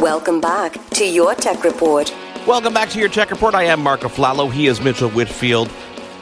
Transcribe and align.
Welcome 0.00 0.40
back 0.40 0.78
to 0.92 1.04
your 1.06 1.34
Tech 1.34 1.62
Report. 1.62 2.10
Welcome 2.46 2.72
back 2.72 2.88
to 2.88 2.98
your 2.98 3.10
Tech 3.10 3.30
Report. 3.30 3.54
I 3.54 3.64
am 3.64 3.82
Mark 3.82 4.00
Aflalo. 4.00 4.50
He 4.50 4.66
is 4.66 4.80
Mitchell 4.80 5.10
Whitfield. 5.10 5.70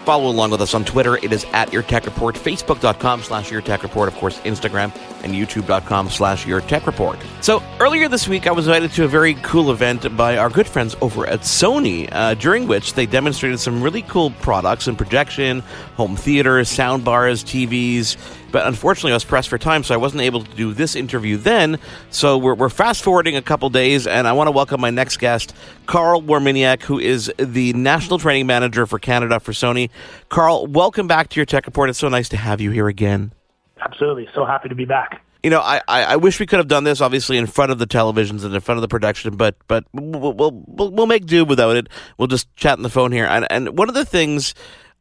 Follow 0.05 0.29
along 0.29 0.51
with 0.51 0.61
us 0.61 0.75
on 0.75 0.85
Twitter. 0.85 1.17
It 1.19 1.33
is 1.33 1.47
at 1.53 1.73
Your 1.73 1.85
Tech 1.85 2.05
Report, 2.05 2.35
Facebook.com 2.35 3.23
slash 3.23 3.53
Your 3.53 3.61
Tech 3.61 3.85
Report, 3.85 4.09
of 4.09 4.17
course, 4.17 4.41
Instagram, 4.41 4.91
and 5.23 5.33
YouTube.com 5.33 6.11
slash 6.11 6.47
Your 6.47 6.61
Tech 6.61 6.87
Report. 6.87 7.19
So 7.41 7.63
earlier 7.81 8.09
this 8.09 8.29
week, 8.29 8.47
I 8.47 8.53
was 8.53 8.67
invited 8.67 8.93
to 8.93 9.05
a 9.05 9.09
very 9.09 9.35
cool 9.35 9.71
event 9.71 10.17
by 10.17 10.37
our 10.37 10.51
good 10.51 10.67
friends 10.67 10.97
over 11.01 11.27
at 11.27 11.41
Sony, 11.41 12.09
uh, 12.13 12.35
during 12.35 12.67
which 12.67 12.95
they 12.95 13.07
demonstrated 13.07 13.61
some 13.61 13.83
really 13.83 14.03
cool 14.03 14.31
products 14.31 14.89
in 14.89 14.97
projection, 14.97 15.61
home 15.97 16.17
theater, 16.17 16.65
sound 16.65 17.05
bars, 17.05 17.45
TVs, 17.45 18.17
but 18.51 18.67
unfortunately, 18.67 19.13
I 19.13 19.17
was 19.17 19.25
pressed 19.25 19.49
for 19.49 19.59
time, 19.59 19.85
so 19.85 19.95
I 19.95 19.99
wasn't 19.99 20.23
able 20.23 20.43
to 20.43 20.57
do 20.57 20.73
this 20.73 20.97
interview 20.97 21.37
then. 21.37 21.79
So 22.11 22.39
we're, 22.39 22.55
we're 22.55 22.69
fast 22.71 23.03
forwarding 23.03 23.37
a 23.37 23.43
couple 23.43 23.69
days, 23.71 24.07
and 24.07 24.27
I 24.27 24.33
want 24.33 24.49
to 24.49 24.53
welcome 24.53 24.81
my 24.81 24.91
next 24.91 25.19
guest, 25.19 25.55
Carl 25.87 26.23
Warminiec, 26.23 26.83
who 26.83 26.99
is 26.99 27.33
the 27.39 27.73
National 27.75 28.19
Training 28.19 28.47
Manager 28.47 28.87
for 28.87 28.99
Canada 28.99 29.41
for 29.41 29.53
Sony. 29.53 29.91
Carl, 30.29 30.67
welcome 30.67 31.07
back 31.07 31.29
to 31.31 31.37
your 31.37 31.47
Tech 31.47 31.67
Report. 31.67 31.91
It's 31.91 31.99
so 31.99 32.09
nice 32.09 32.29
to 32.31 32.37
have 32.37 32.61
you 32.61 32.71
here 32.71 32.89
again. 32.89 33.33
Absolutely. 33.81 34.29
So 34.35 34.45
happy 34.45 34.69
to 34.69 34.75
be 34.75 34.85
back. 34.85 35.23
You 35.43 35.51
know, 35.51 35.61
I, 35.61 35.81
I, 35.87 36.03
I 36.05 36.17
wish 36.17 36.41
we 36.41 36.47
could 36.47 36.59
have 36.59 36.67
done 36.67 36.85
this 36.85 37.01
obviously 37.01 37.39
in 37.39 37.47
front 37.47 37.71
of 37.71 37.79
the 37.79 37.87
televisions 37.87 38.45
and 38.45 38.53
in 38.55 38.61
front 38.61 38.79
of 38.79 38.83
the 38.83 38.89
production, 38.89 39.37
but 39.37 39.57
but 39.69 39.85
we'll 39.93 40.33
we'll, 40.35 40.91
we'll 40.91 41.07
make 41.07 41.27
do 41.27 41.45
without 41.45 41.77
it. 41.77 41.89
We'll 42.19 42.29
just 42.29 42.55
chat 42.57 42.77
on 42.77 42.83
the 42.83 42.91
phone 42.91 43.13
here. 43.13 43.25
And 43.25 43.47
and 43.51 43.79
one 43.79 43.89
of 43.89 43.95
the 43.95 44.05
things 44.05 44.55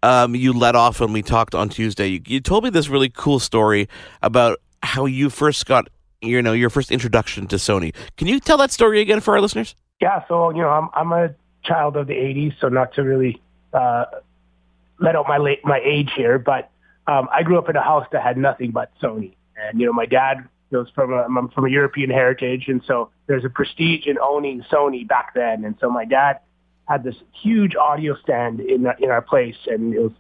um, 0.04 0.36
you 0.36 0.54
let 0.54 0.76
off 0.76 1.00
when 1.00 1.12
we 1.12 1.24
talked 1.24 1.56
on 1.56 1.70
Tuesday. 1.70 2.08
You, 2.08 2.22
you 2.28 2.40
told 2.40 2.64
me 2.64 2.70
this 2.70 2.88
really 2.88 3.10
cool 3.10 3.40
story 3.40 3.90
about 4.22 4.60
how 4.84 5.06
you 5.06 5.30
first 5.30 5.66
got 5.66 5.88
you 6.22 6.42
know 6.42 6.54
your 6.54 6.70
first 6.70 6.92
introduction 6.92 7.48
to 7.48 7.56
Sony. 7.56 7.94
Can 8.16 8.28
you 8.28 8.40
tell 8.40 8.58
that 8.58 8.72
story 8.72 9.02
again 9.02 9.22
for 9.22 9.34
our 9.34 9.42
listeners? 9.42 9.76
Yeah, 10.02 10.24
so 10.28 10.52
you 10.52 10.62
know 10.62 10.70
I'm 10.70 10.90
I'm 10.94 11.12
a 11.12 11.34
child 11.64 11.98
of 11.98 12.08
the 12.08 12.14
'80s, 12.14 12.60
so 12.60 12.70
not 12.70 12.94
to 12.94 13.04
really 13.04 13.42
uh, 13.74 14.06
let 15.00 15.16
out 15.16 15.28
my 15.28 15.38
late 15.38 15.64
my 15.64 15.82
age 15.84 16.12
here, 16.16 16.38
but 16.40 16.70
um, 17.08 17.28
I 17.34 17.44
grew 17.44 17.58
up 17.58 17.70
in 17.70 17.76
a 17.76 17.84
house 17.84 18.06
that 18.12 18.24
had 18.24 18.38
nothing 18.38 18.72
but 18.72 18.92
Sony, 19.02 19.34
and 19.56 19.80
you 19.80 19.86
know 19.86 19.94
my 19.94 20.06
dad 20.06 20.48
was 20.72 20.90
from 20.94 21.14
a 21.14 21.24
I'm 21.24 21.50
from 21.50 21.66
a 21.66 21.70
European 21.70 22.10
heritage, 22.10 22.66
and 22.68 22.82
so 22.86 23.10
there's 23.28 23.46
a 23.46 23.50
prestige 23.50 24.06
in 24.06 24.18
owning 24.22 24.64
Sony 24.72 25.08
back 25.08 25.34
then, 25.34 25.64
and 25.64 25.76
so 25.80 25.90
my 25.90 26.06
dad 26.06 26.40
had 26.88 27.04
this 27.04 27.16
huge 27.42 27.76
audio 27.76 28.16
stand 28.22 28.60
in 28.60 28.88
in 29.00 29.10
our 29.10 29.22
place, 29.22 29.58
and 29.68 29.94
it 29.94 30.02
was 30.02 30.12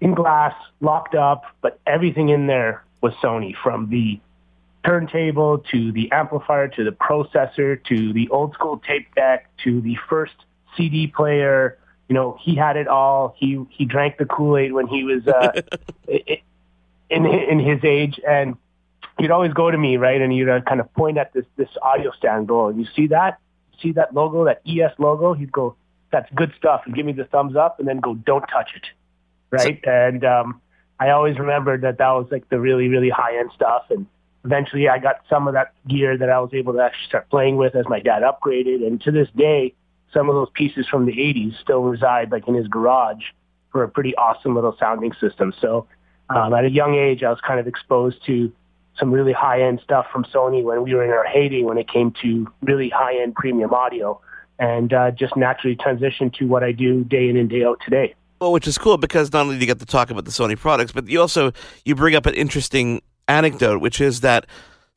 in 0.00 0.14
glass, 0.14 0.54
locked 0.80 1.14
up, 1.14 1.44
but 1.60 1.80
everything 1.86 2.28
in 2.28 2.46
there 2.46 2.82
was 3.00 3.12
Sony, 3.22 3.54
from 3.62 3.88
the 3.88 4.20
turntable 4.84 5.58
to 5.70 5.92
the 5.92 6.10
amplifier 6.10 6.68
to 6.68 6.84
the 6.84 6.90
processor 6.90 7.82
to 7.84 8.12
the 8.12 8.28
old 8.30 8.52
school 8.54 8.78
tape 8.78 9.14
deck 9.14 9.48
to 9.62 9.80
the 9.80 9.96
first 10.08 10.34
CD 10.76 11.06
player. 11.06 11.78
You 12.08 12.14
know, 12.14 12.38
he 12.40 12.54
had 12.54 12.76
it 12.76 12.88
all. 12.88 13.34
He 13.38 13.64
he 13.70 13.84
drank 13.84 14.18
the 14.18 14.26
Kool 14.26 14.56
Aid 14.56 14.72
when 14.72 14.86
he 14.86 15.04
was 15.04 15.26
uh, 15.26 15.52
in 17.10 17.26
in 17.26 17.58
his 17.58 17.82
age, 17.84 18.20
and 18.26 18.56
he'd 19.18 19.30
always 19.30 19.52
go 19.52 19.70
to 19.70 19.78
me, 19.78 19.96
right, 19.96 20.20
and 20.20 20.32
he'd 20.32 20.48
uh, 20.48 20.60
kind 20.62 20.80
of 20.80 20.92
point 20.94 21.18
at 21.18 21.32
this 21.32 21.46
this 21.56 21.68
audio 21.80 22.10
stand, 22.12 22.48
go, 22.48 22.68
"You 22.68 22.86
see 22.94 23.06
that? 23.08 23.38
See 23.80 23.92
that 23.92 24.14
logo? 24.14 24.44
That 24.44 24.60
ES 24.66 24.92
logo?" 24.98 25.32
He'd 25.32 25.52
go, 25.52 25.76
that's 26.12 26.30
good 26.34 26.52
stuff 26.56 26.82
and 26.84 26.94
give 26.94 27.04
me 27.04 27.12
the 27.12 27.24
thumbs 27.24 27.56
up 27.56 27.80
and 27.80 27.88
then 27.88 27.98
go 27.98 28.14
don't 28.14 28.44
touch 28.46 28.70
it 28.76 28.86
right 29.50 29.82
and 29.84 30.24
um 30.24 30.60
i 31.00 31.10
always 31.10 31.38
remembered 31.38 31.80
that 31.80 31.98
that 31.98 32.10
was 32.10 32.28
like 32.30 32.48
the 32.50 32.60
really 32.60 32.88
really 32.88 33.08
high 33.08 33.36
end 33.36 33.50
stuff 33.54 33.84
and 33.90 34.06
eventually 34.44 34.88
i 34.88 34.98
got 34.98 35.16
some 35.28 35.48
of 35.48 35.54
that 35.54 35.72
gear 35.88 36.16
that 36.16 36.30
i 36.30 36.38
was 36.38 36.50
able 36.52 36.74
to 36.74 36.78
actually 36.78 37.06
start 37.08 37.28
playing 37.30 37.56
with 37.56 37.74
as 37.74 37.86
my 37.88 37.98
dad 37.98 38.22
upgraded 38.22 38.86
and 38.86 39.00
to 39.00 39.10
this 39.10 39.28
day 39.34 39.74
some 40.12 40.28
of 40.28 40.34
those 40.34 40.50
pieces 40.54 40.86
from 40.88 41.06
the 41.06 41.12
80s 41.12 41.58
still 41.60 41.82
reside 41.82 42.30
like 42.30 42.46
in 42.48 42.54
his 42.54 42.68
garage 42.68 43.22
for 43.70 43.82
a 43.82 43.88
pretty 43.88 44.14
awesome 44.16 44.54
little 44.54 44.76
sounding 44.78 45.12
system 45.20 45.52
so 45.60 45.86
um, 46.30 46.54
at 46.54 46.64
a 46.64 46.70
young 46.70 46.94
age 46.94 47.22
i 47.22 47.30
was 47.30 47.40
kind 47.46 47.60
of 47.60 47.66
exposed 47.66 48.24
to 48.26 48.52
some 48.98 49.10
really 49.10 49.32
high 49.32 49.62
end 49.62 49.80
stuff 49.82 50.06
from 50.12 50.24
sony 50.24 50.62
when 50.62 50.82
we 50.82 50.94
were 50.94 51.04
in 51.04 51.10
our 51.10 51.24
heyday 51.24 51.62
when 51.62 51.78
it 51.78 51.88
came 51.88 52.12
to 52.22 52.46
really 52.62 52.88
high 52.88 53.16
end 53.20 53.34
premium 53.34 53.72
audio 53.72 54.20
and 54.62 54.92
uh, 54.92 55.10
just 55.10 55.36
naturally 55.36 55.76
transitioned 55.76 56.32
to 56.34 56.46
what 56.46 56.62
I 56.62 56.70
do 56.70 57.02
day 57.02 57.28
in 57.28 57.36
and 57.36 57.50
day 57.50 57.64
out 57.64 57.80
today. 57.84 58.14
Well, 58.40 58.52
which 58.52 58.68
is 58.68 58.78
cool 58.78 58.96
because 58.96 59.32
not 59.32 59.42
only 59.42 59.56
do 59.56 59.60
you 59.60 59.66
get 59.66 59.80
to 59.80 59.86
talk 59.86 60.10
about 60.10 60.24
the 60.24 60.30
Sony 60.30 60.56
products, 60.56 60.92
but 60.92 61.08
you 61.08 61.20
also 61.20 61.52
you 61.84 61.94
bring 61.94 62.14
up 62.14 62.26
an 62.26 62.34
interesting 62.34 63.02
anecdote, 63.28 63.80
which 63.80 64.00
is 64.00 64.20
that 64.20 64.46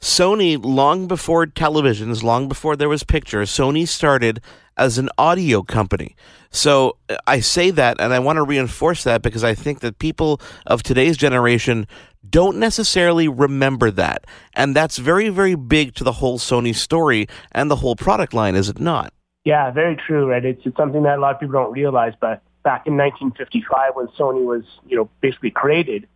Sony, 0.01 0.63
long 0.63 1.07
before 1.07 1.45
televisions, 1.45 2.23
long 2.23 2.47
before 2.47 2.75
there 2.75 2.89
was 2.89 3.03
pictures, 3.03 3.49
Sony 3.49 3.87
started 3.87 4.41
as 4.77 4.97
an 4.97 5.09
audio 5.17 5.61
company. 5.61 6.15
So 6.51 6.97
uh, 7.09 7.17
I 7.27 7.39
say 7.39 7.71
that 7.71 7.99
and 7.99 8.13
I 8.13 8.19
want 8.19 8.37
to 8.37 8.43
reinforce 8.43 9.03
that 9.03 9.21
because 9.21 9.43
I 9.43 9.53
think 9.53 9.79
that 9.79 9.99
people 9.99 10.39
of 10.65 10.83
today's 10.83 11.17
generation 11.17 11.87
don't 12.29 12.57
necessarily 12.57 13.27
remember 13.27 13.91
that. 13.91 14.25
And 14.53 14.75
that's 14.75 14.97
very, 14.97 15.29
very 15.29 15.55
big 15.55 15.95
to 15.95 16.03
the 16.03 16.13
whole 16.13 16.39
Sony 16.39 16.73
story 16.73 17.27
and 17.51 17.69
the 17.69 17.77
whole 17.77 17.95
product 17.95 18.33
line, 18.33 18.55
is 18.55 18.69
it 18.69 18.79
not? 18.79 19.13
Yeah, 19.43 19.69
very 19.71 19.95
true, 19.95 20.29
right? 20.29 20.43
It's, 20.43 20.61
it's 20.65 20.75
something 20.75 21.03
that 21.03 21.19
a 21.19 21.21
lot 21.21 21.35
of 21.35 21.39
people 21.39 21.53
don't 21.53 21.71
realize, 21.71 22.13
but 22.19 22.41
back 22.63 22.87
in 22.87 22.97
1955 22.97 23.95
when 23.95 24.07
Sony 24.07 24.43
was, 24.43 24.63
you 24.87 24.97
know, 24.97 25.09
basically 25.21 25.51
created, 25.51 26.07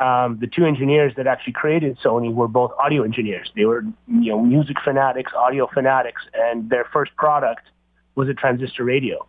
um, 0.00 0.38
the 0.40 0.46
two 0.46 0.64
engineers 0.64 1.12
that 1.16 1.26
actually 1.26 1.54
created 1.54 1.98
Sony 1.98 2.32
were 2.32 2.48
both 2.48 2.70
audio 2.78 3.02
engineers. 3.02 3.50
They 3.56 3.64
were, 3.64 3.82
you 4.06 4.30
know, 4.30 4.40
music 4.40 4.76
fanatics, 4.84 5.32
audio 5.36 5.66
fanatics, 5.66 6.22
and 6.34 6.70
their 6.70 6.84
first 6.92 7.14
product 7.16 7.62
was 8.14 8.28
a 8.28 8.34
transistor 8.34 8.84
radio. 8.84 9.26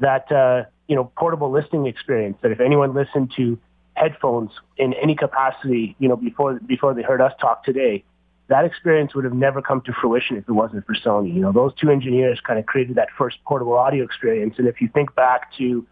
That, 0.00 0.30
uh, 0.32 0.64
you 0.88 0.96
know, 0.96 1.12
portable 1.16 1.50
listening 1.50 1.86
experience 1.86 2.38
that 2.42 2.50
if 2.50 2.60
anyone 2.60 2.94
listened 2.94 3.32
to 3.36 3.58
headphones 3.94 4.50
in 4.76 4.94
any 4.94 5.14
capacity, 5.14 5.96
you 5.98 6.08
know, 6.08 6.16
before, 6.16 6.60
before 6.60 6.94
they 6.94 7.02
heard 7.02 7.20
us 7.20 7.32
talk 7.40 7.64
today, 7.64 8.04
that 8.48 8.64
experience 8.64 9.14
would 9.14 9.24
have 9.24 9.34
never 9.34 9.60
come 9.60 9.82
to 9.82 9.92
fruition 9.92 10.36
if 10.36 10.48
it 10.48 10.52
wasn't 10.52 10.84
for 10.86 10.94
Sony. 10.94 11.34
You 11.34 11.42
know, 11.42 11.52
those 11.52 11.72
two 11.74 11.90
engineers 11.90 12.40
kind 12.44 12.58
of 12.58 12.66
created 12.66 12.96
that 12.96 13.08
first 13.16 13.36
portable 13.44 13.74
audio 13.74 14.04
experience. 14.04 14.54
And 14.58 14.66
if 14.66 14.80
you 14.80 14.88
think 14.88 15.14
back 15.14 15.52
to, 15.58 15.64
you 15.64 15.86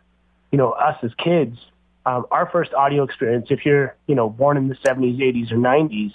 know, 0.59 0.71
us 0.71 0.97
as 1.03 1.11
kids, 1.23 1.59
um, 2.07 2.25
our 2.31 2.49
first 2.49 2.73
audio 2.73 3.03
experience, 3.03 3.49
if 3.51 3.67
you're, 3.67 3.97
you 4.07 4.15
know, 4.15 4.31
born 4.31 4.57
in 4.57 4.69
the 4.69 4.77
70s, 4.77 5.19
80s, 5.19 5.51
or 5.51 5.57
90s, 5.57 6.13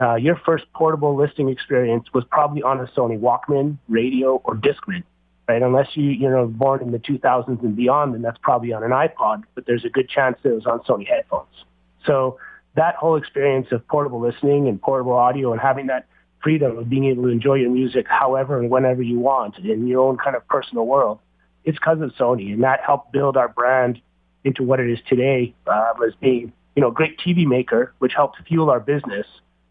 uh, 0.00 0.14
your 0.14 0.36
first 0.36 0.64
portable 0.72 1.14
listening 1.14 1.50
experience 1.50 2.06
was 2.14 2.24
probably 2.24 2.62
on 2.62 2.80
a 2.80 2.86
Sony 2.86 3.20
Walkman, 3.20 3.76
radio, 3.88 4.36
or 4.44 4.54
Discman, 4.56 5.04
right? 5.46 5.62
Unless 5.62 5.88
you, 5.96 6.04
you 6.04 6.30
know, 6.30 6.46
born 6.46 6.80
in 6.80 6.92
the 6.92 6.98
2000s 6.98 7.62
and 7.62 7.76
beyond, 7.76 8.14
then 8.14 8.22
that's 8.22 8.38
probably 8.40 8.72
on 8.72 8.82
an 8.82 8.90
iPod, 8.90 9.44
but 9.54 9.66
there's 9.66 9.84
a 9.84 9.90
good 9.90 10.08
chance 10.08 10.38
that 10.42 10.50
it 10.50 10.54
was 10.54 10.66
on 10.66 10.80
Sony 10.80 11.06
headphones. 11.06 11.64
So 12.06 12.38
that 12.74 12.96
whole 12.96 13.16
experience 13.16 13.68
of 13.70 13.86
portable 13.86 14.20
listening 14.20 14.66
and 14.66 14.80
portable 14.80 15.12
audio 15.12 15.52
and 15.52 15.60
having 15.60 15.88
that 15.88 16.06
freedom 16.42 16.78
of 16.78 16.88
being 16.88 17.04
able 17.04 17.24
to 17.24 17.28
enjoy 17.28 17.54
your 17.54 17.70
music 17.70 18.06
however 18.08 18.58
and 18.58 18.70
whenever 18.70 19.02
you 19.02 19.18
want 19.18 19.58
in 19.58 19.86
your 19.86 20.08
own 20.08 20.16
kind 20.16 20.36
of 20.36 20.46
personal 20.48 20.86
world, 20.86 21.18
it's 21.64 21.78
because 21.78 22.00
of 22.00 22.12
Sony. 22.12 22.54
And 22.54 22.62
that 22.62 22.80
helped 22.80 23.12
build 23.12 23.36
our 23.36 23.48
brand 23.48 24.00
into 24.44 24.62
what 24.62 24.80
it 24.80 24.90
is 24.90 24.98
today 25.08 25.54
uh, 25.66 25.92
as 26.06 26.14
being, 26.20 26.52
you 26.76 26.82
know, 26.82 26.88
a 26.88 26.92
great 26.92 27.18
TV 27.18 27.46
maker, 27.46 27.92
which 27.98 28.12
helped 28.14 28.38
fuel 28.46 28.70
our 28.70 28.80
business. 28.80 29.26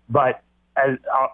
But 0.10 0.42
as 0.76 0.98
uh, 1.14 1.28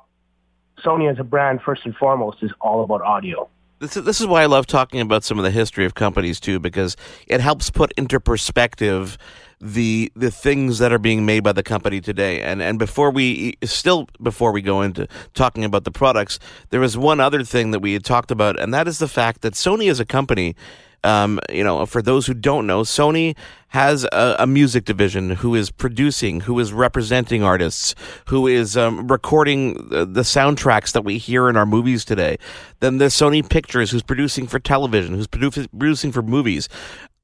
Sony 0.83 1.11
as 1.11 1.19
a 1.19 1.23
brand, 1.23 1.61
first 1.61 1.85
and 1.85 1.95
foremost, 1.95 2.37
is 2.41 2.51
all 2.61 2.83
about 2.83 3.01
audio. 3.01 3.49
This 3.79 3.95
is, 3.95 4.03
this 4.03 4.19
is 4.19 4.27
why 4.27 4.43
I 4.43 4.45
love 4.45 4.67
talking 4.67 4.99
about 4.99 5.23
some 5.23 5.37
of 5.37 5.45
the 5.45 5.51
history 5.51 5.85
of 5.85 5.95
companies 5.95 6.39
too, 6.39 6.59
because 6.59 6.97
it 7.27 7.39
helps 7.39 7.69
put 7.69 7.93
into 7.93 8.19
perspective 8.19 9.17
the 9.61 10.11
the 10.15 10.31
things 10.31 10.79
that 10.79 10.91
are 10.93 10.99
being 10.99 11.25
made 11.25 11.41
by 11.41 11.51
the 11.51 11.63
company 11.63 12.01
today. 12.01 12.41
And 12.41 12.61
and 12.61 12.77
before 12.77 13.09
we 13.09 13.57
still 13.63 14.07
before 14.21 14.51
we 14.51 14.61
go 14.61 14.81
into 14.81 15.07
talking 15.33 15.63
about 15.63 15.85
the 15.85 15.91
products, 15.91 16.39
there 16.69 16.79
was 16.79 16.97
one 16.97 17.19
other 17.19 17.43
thing 17.43 17.71
that 17.71 17.79
we 17.79 17.93
had 17.93 18.03
talked 18.03 18.31
about, 18.31 18.59
and 18.59 18.73
that 18.73 18.87
is 18.87 18.99
the 18.99 19.07
fact 19.07 19.41
that 19.41 19.53
Sony 19.53 19.89
as 19.89 19.99
a 19.99 20.05
company. 20.05 20.55
Um, 21.03 21.39
you 21.49 21.63
know, 21.63 21.85
for 21.85 22.01
those 22.01 22.27
who 22.27 22.33
don't 22.33 22.67
know, 22.67 22.81
Sony 22.81 23.35
has 23.69 24.03
a, 24.05 24.35
a, 24.39 24.47
music 24.47 24.83
division 24.83 25.29
who 25.29 25.55
is 25.55 25.71
producing, 25.71 26.41
who 26.41 26.59
is 26.59 26.73
representing 26.73 27.43
artists, 27.43 27.95
who 28.25 28.47
is 28.47 28.75
um, 28.75 29.07
recording 29.07 29.89
the, 29.89 30.05
the, 30.05 30.21
soundtracks 30.21 30.91
that 30.91 31.03
we 31.03 31.17
hear 31.17 31.47
in 31.49 31.55
our 31.55 31.67
movies 31.67 32.03
today. 32.03 32.37
Then 32.79 32.97
there's 32.97 33.13
Sony 33.13 33.47
Pictures, 33.47 33.91
who's 33.91 34.03
producing 34.03 34.47
for 34.47 34.59
television, 34.59 35.13
who's 35.13 35.27
produ- 35.27 35.67
producing 35.77 36.11
for 36.11 36.21
movies 36.21 36.67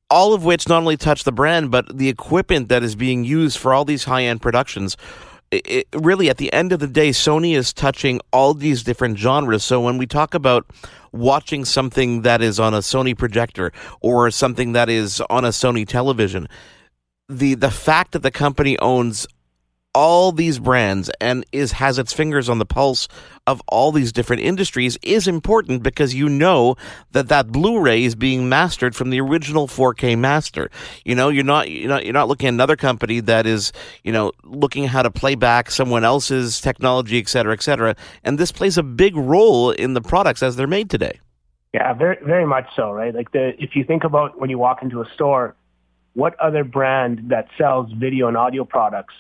all 0.10 0.34
of 0.34 0.46
which 0.46 0.70
not 0.70 0.78
only 0.78 0.98
touch 0.98 1.24
the 1.24 1.32
brand, 1.32 1.72
but 1.72 1.98
the 1.98 2.10
equipment 2.10 2.70
that 2.70 2.84
is 2.84 2.96
being 2.96 3.24
used 3.24 3.58
for 3.58 3.74
all 3.74 3.86
these 3.86 4.04
high 4.04 4.24
end 4.24 4.42
productions. 4.42 4.96
It, 5.52 5.88
really, 5.94 6.30
at 6.30 6.38
the 6.38 6.52
end 6.54 6.72
of 6.72 6.80
the 6.80 6.88
day, 6.88 7.10
Sony 7.10 7.56
is 7.56 7.72
touching 7.72 8.20
all 8.32 8.54
these 8.54 8.84
different 8.84 9.18
genres. 9.18 9.64
So 9.64 9.80
when 9.80 9.98
we 9.98 10.06
talk 10.06 10.34
about 10.34 10.66
watching 11.16 11.66
something 11.66 12.22
that 12.22 12.42
is 12.42 12.60
on 12.60 12.74
a 12.74 12.80
Sony 12.80 13.18
projector 13.18 13.72
or 14.02 14.30
something 14.32 14.74
that 14.74 14.90
is 14.90 15.22
on 15.30 15.46
a 15.46 15.50
Sony 15.50 15.88
television, 15.88 16.48
the 17.30 17.56
the 17.56 17.72
fact 17.72 18.12
that 18.12 18.24
the 18.24 18.32
company 18.32 18.78
owns 18.80 19.26
all 19.96 20.34
these 20.34 20.60
brands 20.60 21.10
and 21.22 21.46
is 21.54 21.72
has 21.72 21.98
its 21.98 22.12
fingers 22.12 22.50
on 22.50 22.60
the 22.60 22.66
pulse 22.66 23.08
of 23.48 23.62
all 23.68 23.94
these 23.94 24.12
different 24.12 24.42
industries 24.42 24.98
is 25.02 25.26
important 25.26 25.82
because 25.82 26.14
you 26.14 26.28
know 26.28 26.76
that 27.14 27.30
that 27.30 27.48
Blu-ray 27.48 28.04
is 28.04 28.14
being 28.14 28.50
mastered 28.50 28.94
from 28.94 29.10
the 29.10 29.22
original 29.22 29.68
4K 29.68 30.18
master. 30.18 30.70
You 31.06 31.16
know, 31.16 31.30
you're 31.30 31.46
not 31.46 31.72
you're 31.72 31.88
not 31.88 32.04
you're 32.04 32.14
not 32.14 32.28
looking 32.28 32.48
at 32.48 32.54
another 32.54 32.76
company 32.76 33.22
that 33.22 33.48
is 33.48 33.72
you 34.04 34.12
know 34.12 34.34
looking 34.44 34.84
how 34.86 35.02
to 35.02 35.10
play 35.10 35.36
back 35.36 35.72
someone 35.72 36.04
else's 36.04 36.60
technology, 36.60 37.18
et 37.18 37.30
cetera, 37.30 37.54
et 37.54 37.64
cetera. 37.64 37.96
And 38.26 38.38
this 38.38 38.52
plays 38.52 38.78
a 38.78 38.84
big 38.84 39.16
role 39.16 39.72
in 39.72 39.94
the 39.94 40.02
products 40.02 40.44
as 40.44 40.58
they're 40.58 40.68
made 40.68 40.90
today. 40.90 41.22
Yeah, 41.74 41.94
very 41.94 42.18
very 42.22 42.46
much 42.46 42.68
so, 42.76 42.92
right? 42.92 43.16
Like 43.16 43.32
the 43.32 43.54
if 43.64 43.78
you 43.78 43.86
think 43.86 44.04
about 44.04 44.42
when 44.42 44.50
you 44.50 44.58
walk 44.58 44.84
into 44.84 45.02
a 45.02 45.06
store, 45.14 45.56
what 46.16 46.38
other 46.40 46.66
brand 46.66 47.30
that 47.30 47.48
sells 47.58 47.90
video 47.94 48.28
and 48.28 48.36
audio 48.36 48.66
products 48.66 49.14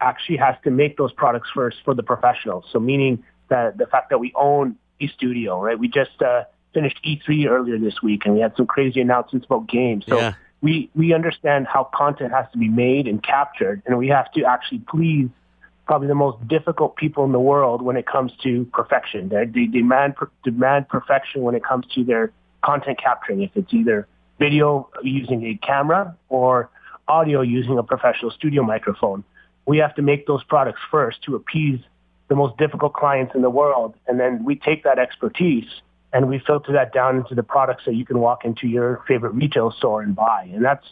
actually 0.00 0.36
has 0.36 0.56
to 0.64 0.70
make 0.70 0.96
those 0.96 1.12
products 1.12 1.48
first 1.54 1.78
for 1.84 1.94
the 1.94 2.02
professionals? 2.02 2.64
So 2.72 2.78
meaning 2.78 3.24
that 3.48 3.78
the 3.78 3.86
fact 3.86 4.10
that 4.10 4.18
we 4.18 4.32
own 4.34 4.76
a 5.00 5.08
studio, 5.08 5.60
right? 5.60 5.78
We 5.78 5.88
just 5.88 6.20
uh, 6.22 6.44
finished 6.74 6.98
E3 7.04 7.48
earlier 7.48 7.78
this 7.78 8.02
week, 8.02 8.22
and 8.24 8.34
we 8.34 8.40
had 8.40 8.54
some 8.56 8.66
crazy 8.66 9.00
announcements 9.00 9.46
about 9.46 9.68
games. 9.68 10.04
So 10.08 10.18
Yeah. 10.18 10.34
we 10.62 10.90
we 10.94 11.12
understand 11.12 11.66
how 11.66 11.84
content 11.94 12.32
has 12.32 12.46
to 12.52 12.58
be 12.58 12.68
made 12.68 13.06
and 13.06 13.22
captured, 13.22 13.82
and 13.86 13.98
we 13.98 14.08
have 14.08 14.30
to 14.32 14.44
actually 14.44 14.80
please 14.80 15.28
probably 15.86 16.08
the 16.08 16.14
most 16.14 16.46
difficult 16.48 16.96
people 16.96 17.24
in 17.24 17.32
the 17.32 17.40
world 17.40 17.80
when 17.80 17.96
it 17.96 18.06
comes 18.06 18.32
to 18.42 18.64
perfection. 18.72 19.28
They, 19.28 19.44
they 19.46 19.66
demand 19.66 20.16
per, 20.16 20.28
demand 20.42 20.88
perfection 20.88 21.42
when 21.42 21.54
it 21.54 21.62
comes 21.64 21.86
to 21.94 22.02
their 22.02 22.32
content 22.64 22.98
capturing. 22.98 23.42
If 23.42 23.52
it's 23.54 23.72
either 23.72 24.08
video 24.40 24.90
using 25.02 25.46
a 25.46 25.54
camera 25.64 26.16
or 26.28 26.68
audio 27.06 27.40
using 27.40 27.78
a 27.78 27.84
professional 27.84 28.32
studio 28.32 28.64
microphone, 28.64 29.22
we 29.66 29.78
have 29.78 29.94
to 29.96 30.02
make 30.02 30.26
those 30.26 30.44
products 30.44 30.80
first 30.90 31.22
to 31.22 31.34
appease 31.34 31.80
the 32.28 32.34
most 32.34 32.56
difficult 32.56 32.94
clients 32.94 33.34
in 33.34 33.42
the 33.42 33.50
world, 33.50 33.94
and 34.06 34.18
then 34.18 34.44
we 34.44 34.56
take 34.56 34.84
that 34.84 34.98
expertise 34.98 35.66
and 36.12 36.28
we 36.28 36.38
filter 36.38 36.72
that 36.72 36.92
down 36.92 37.16
into 37.16 37.34
the 37.34 37.42
products 37.42 37.84
that 37.84 37.94
you 37.94 38.04
can 38.04 38.18
walk 38.18 38.44
into 38.44 38.66
your 38.66 39.02
favorite 39.06 39.34
retail 39.34 39.70
store 39.70 40.02
and 40.02 40.14
buy. 40.16 40.48
And 40.52 40.64
that's 40.64 40.86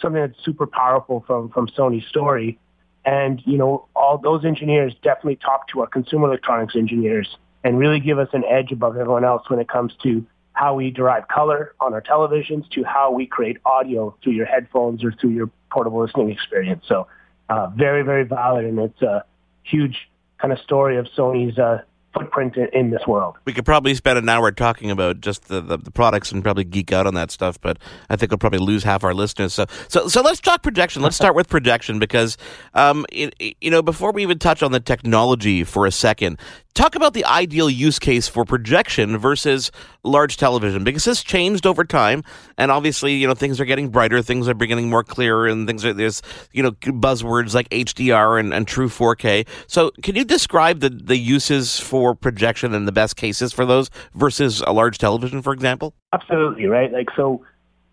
something 0.00 0.20
that's 0.20 0.44
super 0.44 0.66
powerful 0.66 1.24
from 1.26 1.48
from 1.50 1.68
Sony's 1.68 2.06
story. 2.08 2.58
And, 3.04 3.40
you 3.46 3.56
know, 3.56 3.86
all 3.94 4.18
those 4.18 4.44
engineers 4.44 4.92
definitely 5.02 5.36
talk 5.36 5.68
to 5.68 5.80
our 5.80 5.86
consumer 5.86 6.26
electronics 6.26 6.74
engineers 6.74 7.36
and 7.62 7.78
really 7.78 8.00
give 8.00 8.18
us 8.18 8.28
an 8.32 8.44
edge 8.44 8.72
above 8.72 8.96
everyone 8.96 9.24
else 9.24 9.48
when 9.48 9.60
it 9.60 9.68
comes 9.68 9.94
to 10.02 10.26
how 10.52 10.74
we 10.74 10.90
derive 10.90 11.28
color 11.28 11.74
on 11.80 11.94
our 11.94 12.02
televisions 12.02 12.68
to 12.70 12.82
how 12.82 13.12
we 13.12 13.26
create 13.26 13.58
audio 13.64 14.16
through 14.22 14.32
your 14.32 14.46
headphones 14.46 15.04
or 15.04 15.12
through 15.12 15.30
your 15.30 15.48
portable 15.70 16.00
listening 16.00 16.30
experience. 16.30 16.84
So 16.88 17.06
uh, 17.48 17.68
very, 17.68 18.02
very 18.02 18.24
valid. 18.24 18.64
And 18.64 18.78
it's 18.78 19.02
a 19.02 19.24
huge 19.62 20.08
kind 20.38 20.52
of 20.52 20.58
story 20.60 20.96
of 20.96 21.06
Sony's 21.16 21.58
uh, 21.58 21.82
footprint 22.16 22.56
in, 22.56 22.68
in 22.72 22.90
this 22.90 23.06
world. 23.06 23.36
We 23.44 23.52
could 23.52 23.64
probably 23.64 23.94
spend 23.94 24.18
an 24.18 24.28
hour 24.28 24.50
talking 24.50 24.90
about 24.90 25.20
just 25.20 25.48
the, 25.48 25.60
the, 25.60 25.76
the 25.76 25.90
products 25.90 26.32
and 26.32 26.42
probably 26.42 26.64
geek 26.64 26.92
out 26.92 27.06
on 27.06 27.14
that 27.14 27.30
stuff, 27.30 27.60
but 27.60 27.78
I 28.08 28.16
think 28.16 28.30
we'll 28.30 28.38
probably 28.38 28.58
lose 28.58 28.84
half 28.84 29.04
our 29.04 29.14
listeners. 29.14 29.52
So, 29.52 29.66
so, 29.88 30.08
so 30.08 30.22
let's 30.22 30.40
talk 30.40 30.62
projection. 30.62 31.02
Let's 31.02 31.16
start 31.16 31.34
with 31.34 31.48
projection 31.48 31.98
because, 31.98 32.36
um, 32.74 33.04
it, 33.12 33.34
you 33.60 33.70
know, 33.70 33.82
before 33.82 34.12
we 34.12 34.22
even 34.22 34.38
touch 34.38 34.62
on 34.62 34.72
the 34.72 34.80
technology 34.80 35.62
for 35.64 35.86
a 35.86 35.92
second, 35.92 36.38
talk 36.76 36.94
about 36.94 37.14
the 37.14 37.24
ideal 37.24 37.68
use 37.68 37.98
case 37.98 38.28
for 38.28 38.44
projection 38.44 39.16
versus 39.18 39.72
large 40.04 40.36
television 40.36 40.84
because 40.84 41.04
this 41.04 41.24
changed 41.24 41.66
over 41.66 41.84
time, 41.84 42.22
and 42.56 42.70
obviously, 42.70 43.14
you 43.14 43.26
know, 43.26 43.34
things 43.34 43.60
are 43.60 43.64
getting 43.64 43.88
brighter, 43.88 44.22
things 44.22 44.48
are 44.48 44.54
getting 44.54 44.88
more 44.88 45.02
clear, 45.02 45.46
and 45.46 45.66
things 45.66 45.84
are 45.84 45.92
there's 45.92 46.22
you 46.52 46.62
know 46.62 46.72
buzzwords 46.72 47.54
like 47.54 47.68
HDR 47.70 48.38
and, 48.38 48.54
and 48.54 48.68
true 48.68 48.88
4K. 48.88 49.48
So, 49.66 49.90
can 50.02 50.14
you 50.14 50.24
describe 50.24 50.80
the 50.80 50.90
the 50.90 51.16
uses 51.16 51.80
for 51.80 52.14
projection 52.14 52.74
and 52.74 52.86
the 52.86 52.92
best 52.92 53.16
cases 53.16 53.52
for 53.52 53.64
those 53.64 53.90
versus 54.14 54.62
a 54.66 54.72
large 54.72 54.98
television, 54.98 55.42
for 55.42 55.52
example? 55.52 55.94
Absolutely, 56.12 56.66
right? 56.66 56.92
Like, 56.92 57.08
so, 57.16 57.44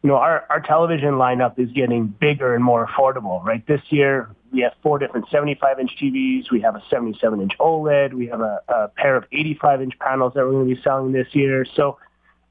you 0.03 0.09
know, 0.09 0.15
our, 0.15 0.45
our 0.50 0.59
television 0.59 1.13
lineup 1.13 1.57
is 1.57 1.71
getting 1.71 2.07
bigger 2.07 2.53
and 2.53 2.63
more 2.63 2.86
affordable, 2.86 3.44
right? 3.44 3.65
This 3.65 3.81
year, 3.89 4.29
we 4.53 4.61
have 4.61 4.73
four 4.83 5.00
different 5.00 5.27
75-inch 5.29 5.97
TVs. 6.00 6.51
We 6.51 6.61
have 6.61 6.75
a 6.75 6.83
77-inch 6.91 7.53
OLED. 7.59 8.13
We 8.13 8.27
have 8.27 8.39
a, 8.39 8.61
a 8.69 8.88
pair 8.89 9.15
of 9.15 9.27
85-inch 9.31 9.97
panels 10.00 10.33
that 10.35 10.45
we're 10.45 10.51
going 10.51 10.69
to 10.69 10.75
be 10.75 10.81
selling 10.83 11.11
this 11.11 11.27
year. 11.31 11.65
So 11.75 11.97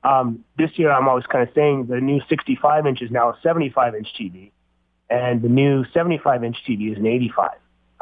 um, 0.02 0.44
this 0.58 0.70
year, 0.75 0.90
I'm 0.90 1.08
always 1.08 1.26
kind 1.26 1.49
of 1.49 1.54
saying 1.54 1.87
the 1.87 2.00
new 2.00 2.20
65-inch 2.22 3.02
is 3.02 3.10
now 3.12 3.31
a 3.31 3.37
75-inch 3.46 4.08
TV, 4.20 4.50
and 5.08 5.43
the 5.43 5.49
new 5.49 5.84
75-inch 5.84 6.56
TV 6.69 6.90
is 6.90 6.99
an 6.99 7.06
85 7.06 7.50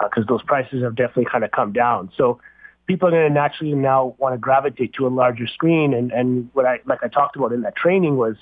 because 0.02 0.26
those 0.26 0.43
prices 0.43 0.82
have 0.82 0.94
definitely 0.94 1.26
kind 1.26 1.44
of 1.44 1.50
come 1.50 1.73
down. 1.73 2.11
So 2.17 2.41
people 2.87 3.08
are 3.08 3.11
going 3.11 3.29
to 3.29 3.35
naturally 3.35 3.75
now 3.75 4.14
want 4.19 4.35
to 4.35 4.38
gravitate 4.38 4.94
to 4.94 5.06
a 5.06 5.08
larger 5.08 5.47
screen. 5.47 5.93
And, 5.93 6.11
and 6.11 6.49
what 6.55 6.64
I, 6.64 6.81
like 6.87 7.00
I 7.02 7.08
talked 7.08 7.37
about 7.37 7.52
in 7.52 7.61
that 7.62 7.76
training 7.76 8.17
was 8.17 8.37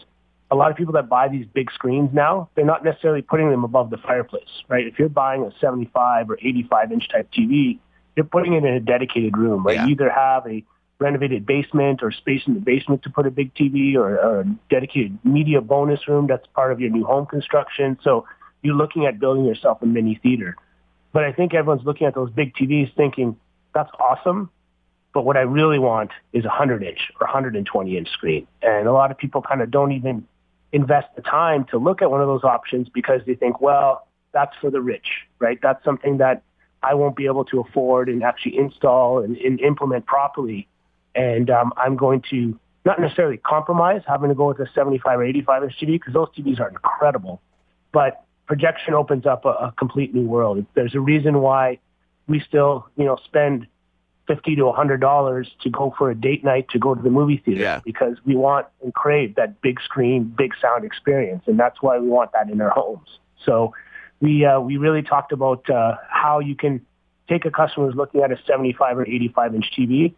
a 0.51 0.55
lot 0.55 0.71
of 0.71 0.77
people 0.77 0.95
that 0.95 1.09
buy 1.09 1.29
these 1.29 1.47
big 1.53 1.71
screens 1.73 2.11
now, 2.13 2.49
they're 2.55 2.65
not 2.65 2.85
necessarily 2.85 3.23
putting 3.23 3.51
them 3.51 3.65
above 3.65 3.91
the 3.91 3.99
fireplace, 3.99 4.49
right? 4.69 4.87
If 4.87 4.99
you're 4.99 5.09
buying 5.09 5.43
a 5.43 5.53
75 5.61 6.31
or 6.31 6.39
85 6.41 6.93
inch 6.93 7.09
type 7.09 7.31
TV, 7.31 7.79
you're 8.17 8.25
putting 8.25 8.55
it 8.55 8.65
in 8.65 8.73
a 8.73 8.81
dedicated 8.81 9.37
room, 9.37 9.65
right? 9.65 9.77
Yeah. 9.77 9.87
You 9.87 9.93
either 9.93 10.11
have 10.11 10.47
a 10.47 10.65
renovated 10.99 11.47
basement 11.47 12.03
or 12.03 12.11
space 12.11 12.43
in 12.47 12.55
the 12.55 12.61
basement 12.61 13.03
to 13.03 13.11
put 13.11 13.27
a 13.27 13.31
big 13.31 13.55
TV 13.55 13.95
or, 13.95 14.19
or 14.19 14.41
a 14.41 14.45
dedicated 14.71 15.19
media 15.25 15.61
bonus 15.61 16.09
room 16.09 16.27
that's 16.27 16.47
part 16.55 16.73
of 16.73 16.81
your 16.81 16.91
new 16.91 17.05
home 17.05 17.27
construction. 17.27 17.99
So 18.03 18.27
you're 18.63 18.75
looking 18.75 19.07
at 19.07 19.21
building 19.21 19.45
yourself 19.45 19.83
a 19.83 19.87
mini 19.87 20.19
theater. 20.23 20.57
But 21.13 21.25
I 21.25 21.33
think 21.33 21.55
everyone's 21.55 21.87
looking 21.87 22.07
at 22.07 22.15
those 22.15 22.31
big 22.31 22.55
TVs 22.55 22.95
thinking, 22.97 23.37
that's 23.75 23.91
awesome. 24.01 24.51
But 25.15 25.25
what 25.25 25.37
I 25.37 25.41
really 25.41 25.79
want 25.79 26.11
is 26.33 26.45
a 26.45 26.49
100 26.49 26.83
inch 26.83 27.11
or 27.21 27.27
120 27.27 27.97
inch 27.97 28.09
screen. 28.11 28.47
And 28.63 28.87
a 28.89 28.93
lot 28.93 29.11
of 29.11 29.19
people 29.19 29.43
kind 29.43 29.63
of 29.63 29.71
don't 29.71 29.93
even 29.93 30.27
invest 30.73 31.09
the 31.17 31.23
time 31.23 31.65
to 31.71 31.79
look 31.79 32.03
at 32.03 32.11
one 32.11 32.21
of 32.21 32.27
those 32.27 32.45
options 32.45 32.89
because 32.89 33.21
they 33.27 33.35
think, 33.35 33.61
well, 33.61 34.07
that's 34.33 34.55
for 34.61 34.71
the 34.71 34.81
rich, 34.81 35.07
right? 35.39 35.59
That's 35.63 35.83
something 35.85 36.19
that 36.19 36.43
I 36.83 36.95
won't 36.95 37.17
be 37.17 37.27
able 37.27 37.45
to 37.47 37.61
afford 37.61 38.09
and 38.09 38.23
actually 38.23 38.59
install 38.59 39.23
and, 39.23 39.37
and 39.37 39.61
implement 39.61 40.07
properly. 40.07 40.69
And 41.15 41.51
um, 41.51 41.73
I'm 41.77 41.97
going 41.97 42.23
to 42.31 42.59
not 42.85 43.01
necessarily 43.01 43.39
compromise 43.39 44.03
having 44.07 44.29
to 44.29 44.35
go 44.35 44.49
with 44.49 44.61
a 44.61 44.69
75 44.75 45.19
or 45.19 45.25
85 45.25 45.63
inch 45.65 45.73
TV 45.81 45.87
because 45.93 46.15
those 46.15 46.29
TVs 46.37 46.61
are 46.61 46.69
incredible. 46.69 47.41
But 47.93 48.25
projection 48.47 48.95
opens 48.95 49.27
up 49.27 49.45
a, 49.45 49.49
a 49.49 49.75
complete 49.77 50.15
new 50.15 50.27
world. 50.27 50.65
There's 50.75 50.95
a 50.95 51.01
reason 51.01 51.41
why 51.41 51.81
we 52.27 52.41
still, 52.41 52.89
you 52.97 53.05
know, 53.05 53.17
spend 53.25 53.67
fifty 54.29 54.55
to 54.55 54.67
a 54.67 54.73
hundred 54.73 55.01
dollars 55.01 55.51
to 55.63 55.71
go 55.71 55.93
for 55.99 56.11
a 56.11 56.15
date 56.15 56.45
night 56.45 56.69
to 56.69 56.79
go 56.79 56.95
to 56.95 57.03
the 57.03 57.11
movie 57.11 57.39
theater 57.45 57.63
Yeah. 57.63 57.81
because 57.85 58.17
we 58.25 58.37
want 58.37 58.67
and 58.85 58.95
crave 58.95 59.35
that 59.35 59.61
big 59.61 59.81
screen, 59.81 60.25
big 60.25 60.53
sound 60.61 60.85
experience, 60.85 61.43
and 61.49 61.59
that's 61.59 61.83
why 61.83 61.99
we 61.99 62.09
want 62.09 62.31
that 62.33 62.49
in 62.49 62.61
our 62.61 62.71
homes. 62.71 63.09
So 63.45 63.75
we 64.21 64.45
uh, 64.45 64.61
we 64.61 64.77
really 64.77 65.03
talked 65.03 65.33
about 65.33 65.69
uh, 65.69 65.97
how 66.09 66.39
you 66.39 66.55
can 66.55 66.85
take 67.29 67.45
a 67.45 67.51
customer 67.51 67.87
who's 67.87 67.97
looking 67.97 68.23
at 68.23 68.31
a 68.31 68.39
75 68.47 68.99
or 68.99 69.07
85 69.07 69.55
inch 69.55 69.73
TV 69.77 70.15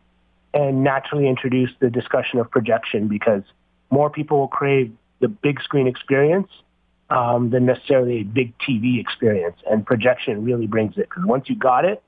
and 0.52 0.82
naturally 0.85 1.28
introduce 1.28 1.70
the 1.80 1.90
discussion 1.90 2.38
of 2.40 2.50
projection 2.50 3.08
because 3.08 3.42
more 3.90 4.11
people 4.11 4.38
will 4.38 4.49
crave 4.49 4.92
the 5.20 5.28
big 5.28 5.61
screen 5.62 5.87
experience 5.87 6.49
um, 7.11 7.50
than 7.50 7.66
necessarily 7.66 8.20
a 8.20 8.23
big 8.23 8.56
TV 8.58 9.00
experience. 9.00 9.56
And 9.70 9.85
projection 9.85 10.44
really 10.44 10.66
brings 10.66 10.96
it 10.96 11.08
because 11.08 11.25
once 11.25 11.49
you 11.49 11.56
got 11.56 11.85
it, 11.85 12.02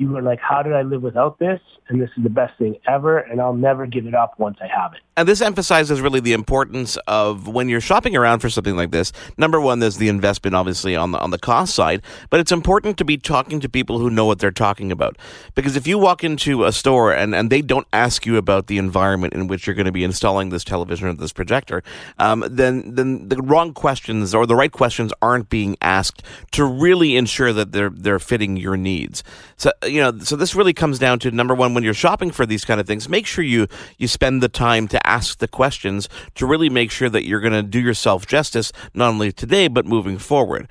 you 0.00 0.08
were 0.08 0.22
like, 0.22 0.40
how 0.40 0.62
did 0.62 0.72
I 0.72 0.80
live 0.80 1.02
without 1.02 1.38
this? 1.38 1.60
And 1.88 2.00
this 2.00 2.08
is 2.16 2.22
the 2.22 2.30
best 2.30 2.56
thing 2.56 2.76
ever, 2.88 3.18
and 3.18 3.40
I'll 3.40 3.52
never 3.52 3.84
give 3.84 4.06
it 4.06 4.14
up 4.14 4.38
once 4.38 4.56
I 4.62 4.66
have 4.66 4.94
it. 4.94 5.00
And 5.16 5.28
this 5.28 5.42
emphasizes 5.42 6.00
really 6.00 6.20
the 6.20 6.32
importance 6.32 6.96
of 7.06 7.46
when 7.48 7.68
you're 7.68 7.82
shopping 7.82 8.16
around 8.16 8.38
for 8.38 8.48
something 8.48 8.76
like 8.76 8.92
this. 8.92 9.12
Number 9.36 9.60
one, 9.60 9.80
there's 9.80 9.98
the 9.98 10.08
investment, 10.08 10.54
obviously, 10.54 10.96
on 10.96 11.10
the 11.10 11.18
on 11.18 11.30
the 11.30 11.38
cost 11.38 11.74
side, 11.74 12.00
but 12.30 12.40
it's 12.40 12.52
important 12.52 12.96
to 12.96 13.04
be 13.04 13.18
talking 13.18 13.60
to 13.60 13.68
people 13.68 13.98
who 13.98 14.08
know 14.08 14.24
what 14.24 14.38
they're 14.38 14.50
talking 14.50 14.90
about. 14.90 15.18
Because 15.54 15.76
if 15.76 15.86
you 15.86 15.98
walk 15.98 16.24
into 16.24 16.64
a 16.64 16.72
store 16.72 17.12
and, 17.12 17.34
and 17.34 17.50
they 17.50 17.60
don't 17.60 17.86
ask 17.92 18.24
you 18.24 18.38
about 18.38 18.68
the 18.68 18.78
environment 18.78 19.34
in 19.34 19.48
which 19.48 19.66
you're 19.66 19.74
going 19.74 19.84
to 19.84 19.92
be 19.92 20.04
installing 20.04 20.48
this 20.48 20.64
television 20.64 21.08
or 21.08 21.12
this 21.12 21.32
projector, 21.32 21.82
um, 22.18 22.42
then 22.48 22.94
then 22.94 23.28
the 23.28 23.42
wrong 23.42 23.74
questions 23.74 24.34
or 24.34 24.46
the 24.46 24.56
right 24.56 24.72
questions 24.72 25.12
aren't 25.20 25.50
being 25.50 25.76
asked 25.82 26.22
to 26.52 26.64
really 26.64 27.16
ensure 27.16 27.52
that 27.52 27.72
they're 27.72 27.90
they're 27.90 28.20
fitting 28.20 28.56
your 28.56 28.78
needs. 28.78 29.22
So 29.56 29.72
you 29.90 30.00
know, 30.00 30.18
so 30.18 30.36
this 30.36 30.54
really 30.54 30.72
comes 30.72 30.98
down 30.98 31.18
to 31.20 31.30
number 31.30 31.54
one, 31.54 31.74
when 31.74 31.84
you're 31.84 31.94
shopping 31.94 32.30
for 32.30 32.46
these 32.46 32.64
kind 32.64 32.80
of 32.80 32.86
things, 32.86 33.08
make 33.08 33.26
sure 33.26 33.44
you 33.44 33.66
you 33.98 34.08
spend 34.08 34.42
the 34.42 34.48
time 34.48 34.88
to 34.88 35.06
ask 35.06 35.38
the 35.38 35.48
questions 35.48 36.08
to 36.34 36.46
really 36.46 36.70
make 36.70 36.90
sure 36.90 37.08
that 37.10 37.26
you're 37.26 37.40
going 37.40 37.52
to 37.52 37.62
do 37.62 37.80
yourself 37.80 38.26
justice, 38.26 38.72
not 38.94 39.08
only 39.08 39.32
today 39.32 39.68
but 39.68 39.86
moving 39.86 40.18
forward. 40.18 40.68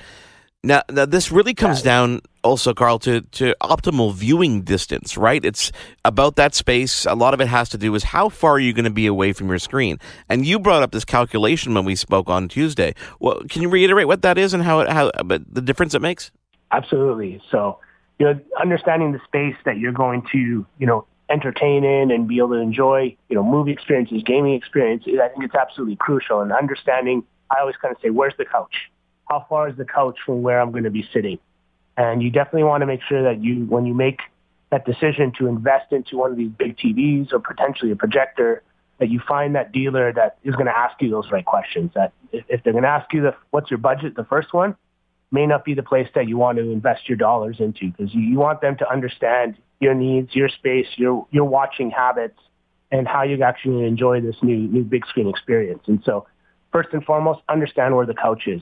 Now, 0.61 0.83
now 0.91 1.05
this 1.05 1.31
really 1.31 1.53
comes 1.53 1.81
down 1.81 2.21
also, 2.43 2.73
Carl, 2.73 2.99
to, 2.99 3.21
to 3.21 3.55
optimal 3.61 4.13
viewing 4.13 4.63
distance, 4.63 5.15
right? 5.15 5.43
It's 5.43 5.71
about 6.03 6.35
that 6.35 6.53
space. 6.53 7.05
A 7.05 7.13
lot 7.13 7.33
of 7.33 7.39
it 7.39 7.47
has 7.47 7.69
to 7.69 7.77
do 7.77 7.93
with 7.93 8.03
how 8.03 8.27
far 8.27 8.53
are 8.53 8.59
you 8.59 8.73
going 8.73 8.83
to 8.83 8.91
be 8.91 9.07
away 9.07 9.31
from 9.31 9.47
your 9.47 9.59
screen. 9.59 9.99
And 10.27 10.45
you 10.45 10.59
brought 10.59 10.83
up 10.83 10.91
this 10.91 11.05
calculation 11.05 11.73
when 11.73 11.85
we 11.85 11.95
spoke 11.95 12.29
on 12.29 12.49
Tuesday. 12.49 12.93
Well, 13.21 13.41
can 13.49 13.61
you 13.61 13.69
reiterate 13.69 14.07
what 14.07 14.21
that 14.23 14.37
is 14.37 14.53
and 14.53 14.61
how 14.61 14.81
it, 14.81 14.89
how 14.89 15.11
but 15.23 15.43
the 15.49 15.61
difference 15.61 15.93
it 15.93 16.01
makes? 16.01 16.29
Absolutely. 16.71 17.41
So 17.49 17.79
you 18.19 18.25
know, 18.25 18.39
understanding 18.59 19.13
the 19.13 19.21
space 19.25 19.55
that 19.65 19.77
you're 19.77 19.93
going 19.93 20.23
to, 20.33 20.65
you 20.77 20.85
know, 20.85 21.05
entertain 21.29 21.83
in 21.83 22.11
and 22.11 22.27
be 22.27 22.37
able 22.39 22.49
to 22.49 22.55
enjoy, 22.55 23.15
you 23.29 23.35
know, 23.35 23.43
movie 23.43 23.71
experiences, 23.71 24.21
gaming 24.23 24.53
experiences, 24.55 25.13
I 25.23 25.29
think 25.29 25.45
it's 25.45 25.55
absolutely 25.55 25.95
crucial. 25.95 26.41
And 26.41 26.51
understanding, 26.51 27.23
I 27.49 27.61
always 27.61 27.75
kind 27.81 27.95
of 27.95 28.01
say, 28.01 28.09
where's 28.09 28.33
the 28.37 28.45
couch? 28.45 28.75
How 29.29 29.45
far 29.47 29.69
is 29.69 29.77
the 29.77 29.85
couch 29.85 30.17
from 30.25 30.41
where 30.41 30.59
I'm 30.59 30.71
going 30.71 30.83
to 30.83 30.89
be 30.89 31.07
sitting? 31.13 31.39
And 31.97 32.21
you 32.21 32.29
definitely 32.29 32.63
want 32.63 32.81
to 32.81 32.87
make 32.87 33.01
sure 33.07 33.23
that 33.23 33.43
you, 33.43 33.65
when 33.65 33.85
you 33.85 33.93
make 33.93 34.19
that 34.71 34.85
decision 34.85 35.31
to 35.37 35.47
invest 35.47 35.91
into 35.91 36.17
one 36.17 36.31
of 36.31 36.37
these 36.37 36.51
big 36.51 36.77
TVs 36.77 37.31
or 37.31 37.39
potentially 37.39 37.91
a 37.91 37.95
projector, 37.95 38.63
that 38.97 39.09
you 39.09 39.21
find 39.25 39.55
that 39.55 39.71
dealer 39.71 40.11
that 40.11 40.37
is 40.43 40.55
going 40.55 40.65
to 40.65 40.77
ask 40.77 41.01
you 41.01 41.09
those 41.09 41.31
right 41.31 41.45
questions. 41.45 41.91
That 41.95 42.11
if 42.33 42.63
they're 42.63 42.73
going 42.73 42.83
to 42.83 42.89
ask 42.89 43.13
you 43.13 43.21
the, 43.21 43.35
what's 43.51 43.71
your 43.71 43.77
budget, 43.77 44.15
the 44.15 44.25
first 44.25 44.53
one 44.53 44.75
may 45.31 45.45
not 45.45 45.63
be 45.63 45.73
the 45.73 45.83
place 45.83 46.07
that 46.15 46.27
you 46.27 46.37
want 46.37 46.57
to 46.57 46.63
invest 46.71 47.07
your 47.07 47.17
dollars 47.17 47.57
into 47.59 47.91
because 47.91 48.13
you, 48.13 48.39
want 48.39 48.61
them 48.61 48.77
to 48.77 48.89
understand 48.89 49.55
your 49.79 49.93
needs, 49.93 50.35
your 50.35 50.49
space, 50.49 50.87
your 50.95 51.27
your 51.31 51.45
watching 51.45 51.91
habits, 51.91 52.39
and 52.91 53.07
how 53.07 53.23
you 53.23 53.41
actually 53.43 53.85
enjoy 53.85 54.21
this 54.21 54.35
new 54.41 54.57
new 54.57 54.83
big 54.83 55.05
screen 55.05 55.29
experience. 55.29 55.83
And 55.87 56.01
so, 56.03 56.27
first 56.71 56.89
and 56.93 57.03
foremost, 57.03 57.41
understand 57.47 57.95
where 57.95 58.05
the 58.05 58.15
couch 58.15 58.47
is. 58.47 58.61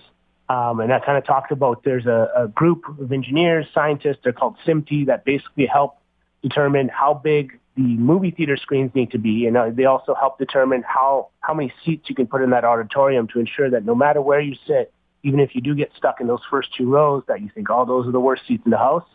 Um, 0.49 0.79
and 0.79 0.93
I 0.93 0.99
kind 0.99 1.17
of 1.17 1.25
talked 1.25 1.51
about 1.51 1.83
there's 1.83 2.05
a, 2.05 2.29
a 2.35 2.47
group 2.47 2.83
of 2.99 3.11
engineers, 3.11 3.65
scientists, 3.73 4.19
they're 4.23 4.31
called 4.31 4.55
SMPTE, 4.65 5.07
that 5.07 5.25
basically 5.25 5.65
help 5.65 5.97
determine 6.41 6.87
how 6.87 7.13
big 7.13 7.59
the 7.75 7.83
movie 7.83 8.31
theater 8.31 8.55
screens 8.55 8.91
need 8.95 9.11
to 9.11 9.17
be. 9.17 9.45
And 9.45 9.57
uh, 9.57 9.69
they 9.71 9.85
also 9.85 10.15
help 10.15 10.39
determine 10.39 10.83
how, 10.87 11.29
how 11.41 11.53
many 11.53 11.73
seats 11.83 12.09
you 12.09 12.15
can 12.15 12.27
put 12.27 12.41
in 12.41 12.51
that 12.51 12.63
auditorium 12.63 13.27
to 13.33 13.39
ensure 13.39 13.69
that 13.69 13.85
no 13.85 13.93
matter 13.93 14.21
where 14.21 14.39
you 14.39 14.55
sit, 14.65 14.93
even 15.23 15.39
if 15.39 15.55
you 15.55 15.61
do 15.61 15.75
get 15.75 15.91
stuck 15.97 16.21
in 16.21 16.27
those 16.27 16.41
first 16.49 16.69
two 16.75 16.89
rows 16.89 17.23
that 17.27 17.41
you 17.41 17.49
think, 17.53 17.69
oh, 17.69 17.85
those 17.85 18.07
are 18.07 18.11
the 18.11 18.19
worst 18.19 18.43
seats 18.47 18.63
in 18.65 18.71
the 18.71 18.77
house, 18.77 19.07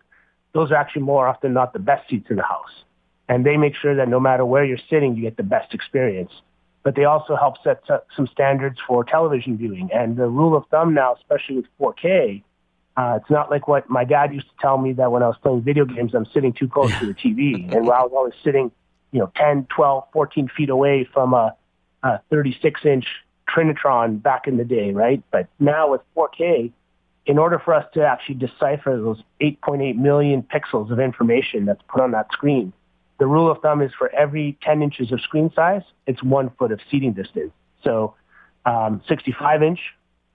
those 0.53 0.71
are 0.71 0.77
actually 0.77 1.03
more 1.03 1.27
often 1.27 1.53
not 1.53 1.73
the 1.73 1.79
best 1.79 2.09
seats 2.09 2.27
in 2.31 2.37
the 2.37 2.43
house. 2.43 2.85
And 3.29 3.47
they 3.47 3.57
make 3.57 3.75
sure 3.75 3.97
that 3.97 4.09
no 4.09 4.21
matter 4.21 4.45
where 4.45 4.65
you're 4.65 4.79
sitting, 4.91 5.17
you 5.17 5.23
get 5.23 5.37
the 5.37 5.43
best 5.43 5.73
experience. 5.75 6.33
But 6.83 6.97
they 6.97 7.05
also 7.05 7.37
help 7.37 7.55
set 7.63 7.85
some 8.17 8.27
standards 8.27 8.79
for 8.87 9.05
television 9.05 9.57
viewing. 9.57 9.91
And 9.95 10.17
the 10.17 10.27
rule 10.27 10.57
of 10.57 10.67
thumb 10.67 10.95
now, 10.95 11.15
especially 11.15 11.57
with 11.57 11.67
4K, 11.81 12.43
uh, 12.97 13.19
it's 13.21 13.31
not 13.31 13.51
like 13.51 13.69
what 13.69 13.89
my 13.89 14.05
dad 14.05 14.35
used 14.35 14.49
to 14.49 14.55
tell 14.61 14.77
me 14.77 14.93
that 14.95 15.11
when 15.11 15.23
I 15.23 15.29
was 15.29 15.37
playing 15.43 15.63
video 15.63 15.85
games, 15.85 16.13
I'm 16.15 16.27
sitting 16.27 16.53
too 16.53 16.69
close 16.69 16.91
to 16.99 17.07
the 17.07 17.15
TV. 17.15 17.73
And 17.75 17.87
while 17.87 18.01
I 18.01 18.03
was 18.03 18.13
always 18.15 18.35
sitting, 18.45 18.71
you 19.13 19.21
know, 19.21 19.33
10, 19.37 19.69
12, 19.75 20.05
14 20.13 20.51
feet 20.57 20.69
away 20.69 21.09
from 21.13 21.33
a, 21.33 21.55
a 22.03 22.21
36 22.31 22.85
inch 22.85 23.07
Trinitron 23.49 24.23
back 24.23 24.47
in 24.47 24.57
the 24.57 24.65
day, 24.65 24.93
right? 24.93 25.23
But 25.31 25.49
now 25.59 25.91
with 25.91 26.01
4K, 26.17 26.73
in 27.27 27.39
order 27.39 27.59
for 27.59 27.75
us 27.75 27.85
to 27.95 28.05
actually 28.05 28.35
decipher 28.37 28.97
those 28.97 29.23
8.8 29.41 29.97
million 29.97 30.43
pixels 30.43 30.91
of 30.91 30.99
information 30.99 31.67
that's 31.67 31.83
put 31.89 32.01
on 32.01 32.11
that 32.13 32.33
screen, 32.33 32.73
the 33.19 33.27
rule 33.27 33.51
of 33.51 33.61
thumb 33.61 33.83
is 33.83 33.93
for 33.97 34.13
every 34.15 34.59
10 34.63 34.83
inches 34.83 35.13
of 35.13 35.21
screen 35.21 35.51
size, 35.55 35.83
it's 36.07 36.23
one 36.23 36.51
foot 36.59 36.73
of 36.73 36.81
seating 36.91 37.13
distance. 37.13 37.53
So 37.85 38.15
um, 38.67 39.03
65 39.09 39.63
inch, 39.63 39.79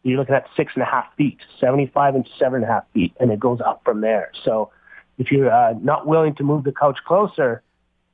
you're 0.03 0.17
looking 0.17 0.35
at 0.35 0.45
six 0.55 0.71
and 0.75 0.83
a 0.83 0.85
half 0.85 1.05
feet, 1.17 1.39
75 1.59 2.15
inch, 2.15 2.27
seven 2.39 2.61
and 2.61 2.63
a 2.63 2.67
half 2.67 2.83
feet, 2.93 3.13
and 3.19 3.31
it 3.31 3.39
goes 3.39 3.59
up 3.59 3.81
from 3.83 3.99
there. 3.99 4.31
So 4.45 4.71
if 5.17 5.31
you're 5.31 5.51
uh, 5.51 5.73
not 5.81 6.07
willing 6.07 6.35
to 6.35 6.43
move 6.43 6.63
the 6.63 6.71
couch 6.71 6.99
closer, 7.05 7.61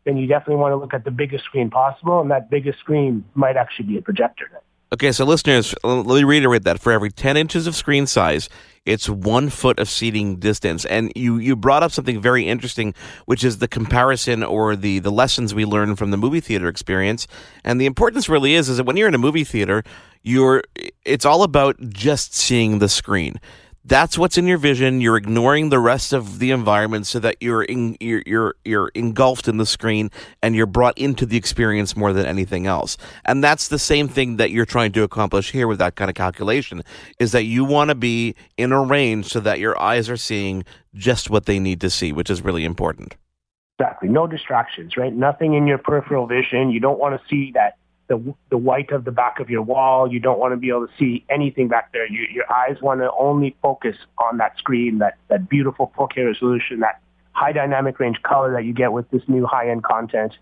then 0.06 0.18
you 0.18 0.28
definitely 0.28 0.56
want 0.56 0.72
to 0.72 0.78
look 0.78 0.94
at 0.94 1.06
the 1.06 1.12
biggest 1.12 1.46
screen 1.46 1.70
possible, 1.70 2.20
and 2.22 2.32
that 2.32 2.50
biggest 2.50 2.80
screen 2.80 3.24
might 3.36 3.58
actually 3.58 3.86
be 3.86 3.98
a 3.98 4.02
projector. 4.02 4.50
Okay, 4.94 5.12
so 5.12 5.26
listeners, 5.26 5.74
uh, 5.84 6.02
let 6.02 6.18
me 6.18 6.24
reiterate 6.24 6.66
that 6.66 6.80
for 6.80 6.92
every 6.92 7.10
10 7.10 7.36
inches 7.36 7.66
of 7.66 7.76
screen 7.76 8.06
size, 8.06 8.48
it's 8.86 9.10
one 9.10 9.50
foot 9.50 9.80
of 9.80 9.90
seating 9.90 10.36
distance. 10.36 10.86
And 10.86 11.12
you, 11.16 11.38
you 11.38 11.56
brought 11.56 11.82
up 11.82 11.92
something 11.92 12.22
very 12.22 12.48
interesting, 12.48 12.94
which 13.26 13.44
is 13.44 13.58
the 13.58 13.68
comparison 13.68 14.44
or 14.44 14.76
the, 14.76 15.00
the 15.00 15.12
lessons 15.12 15.56
we 15.56 15.66
learn 15.66 15.96
from 15.96 16.12
the 16.12 16.18
movie 16.18 16.42
theater 16.42 16.68
experience. 16.68 17.26
And 17.64 17.82
the 17.82 17.88
importance 17.88 18.30
really 18.30 18.54
is, 18.54 18.70
is 18.70 18.78
that 18.78 18.84
when 18.84 18.96
you're 18.96 19.08
in 19.08 19.16
a 19.16 19.18
movie 19.18 19.44
theater, 19.44 19.84
you're, 20.22 20.62
it's 21.04 21.26
all 21.26 21.42
about 21.42 21.76
just 21.90 22.36
seeing 22.36 22.78
the 22.78 22.88
screen 22.88 23.40
that's 23.86 24.18
what's 24.18 24.38
in 24.38 24.48
your 24.48 24.58
vision. 24.58 25.02
You're 25.02 25.18
ignoring 25.18 25.70
the 25.70 25.80
rest 25.80 26.14
of 26.14 26.40
the 26.40 26.52
environment 26.52 27.06
so 27.06 27.20
that 27.20 27.38
you're 27.42 27.64
in, 27.64 27.98
you're, 28.00 28.24
you're 28.26 28.56
you're 28.64 28.92
engulfed 28.96 29.48
in 29.48 29.58
the 29.58 29.66
screen 29.66 30.10
and 30.42 30.56
you're 30.56 30.66
brought 30.66 30.98
into 30.98 31.26
the 31.26 31.36
experience 31.36 31.96
more 31.96 32.14
than 32.14 32.26
anything 32.26 32.66
else. 32.66 32.98
And 33.26 33.44
that's 33.44 33.68
the 33.68 33.80
same 33.80 34.08
thing 34.08 34.38
that 34.38 34.52
you're 34.52 34.66
trying 34.66 34.94
to 34.94 35.04
accomplish 35.04 35.52
here 35.52 35.68
with 35.68 35.80
that 35.80 35.96
kind 35.96 36.10
of 36.10 36.16
calculation 36.16 36.84
is 37.20 37.34
that 37.34 37.44
you 37.44 37.66
want 37.66 37.90
to 37.90 37.96
be 37.96 38.36
in 38.58 38.72
a 38.72 38.82
range 38.82 39.28
so 39.28 39.40
that 39.42 39.60
your 39.60 39.80
eyes 39.82 40.10
are 40.10 40.18
seeing 40.18 40.64
just 40.96 41.30
what 41.30 41.46
they 41.46 41.60
need 41.60 41.82
to 41.82 41.90
see, 41.90 42.14
which 42.14 42.30
is 42.30 42.42
really 42.42 42.64
important. 42.64 43.16
Exactly. 43.80 44.08
No 44.08 44.28
distractions, 44.28 44.96
right? 44.96 45.14
Nothing 45.14 45.56
in 45.56 45.68
your 45.68 45.78
peripheral 45.78 46.28
vision. 46.28 46.70
You 46.70 46.80
don't 46.80 47.00
want 47.00 47.20
to 47.20 47.28
see 47.28 47.52
that 47.56 47.78
the 48.14 48.36
the 48.50 48.58
white 48.58 48.92
of 48.92 49.06
the 49.06 49.12
back 49.12 49.40
of 49.40 49.50
your 49.50 49.62
wall. 49.62 50.12
You 50.12 50.20
don't 50.20 50.40
want 50.40 50.54
to 50.54 50.58
be 50.58 50.70
able 50.70 50.88
to 50.88 50.94
see 51.00 51.26
anything 51.30 51.68
back 51.68 51.92
there. 51.92 52.08
You, 52.08 52.28
your 52.32 52.52
eyes 52.52 52.78
want 52.82 53.02
to 53.02 53.12
only 53.18 53.56
focus 53.62 53.96
on 54.18 54.38
that 54.38 54.58
screen, 54.58 55.00
that 55.00 55.18
that 55.30 55.50
beautiful 55.50 55.92
4K 55.98 56.26
resolution, 56.26 56.82
that 56.82 57.02
high 57.32 57.52
dynamic 57.52 58.00
range 58.00 58.22
color 58.22 58.54
that 58.54 58.66
you 58.66 58.74
get 58.74 58.92
with 58.92 59.10
this 59.10 59.24
new 59.28 59.46
high 59.46 59.70
end 59.70 59.84
content. 59.84 60.38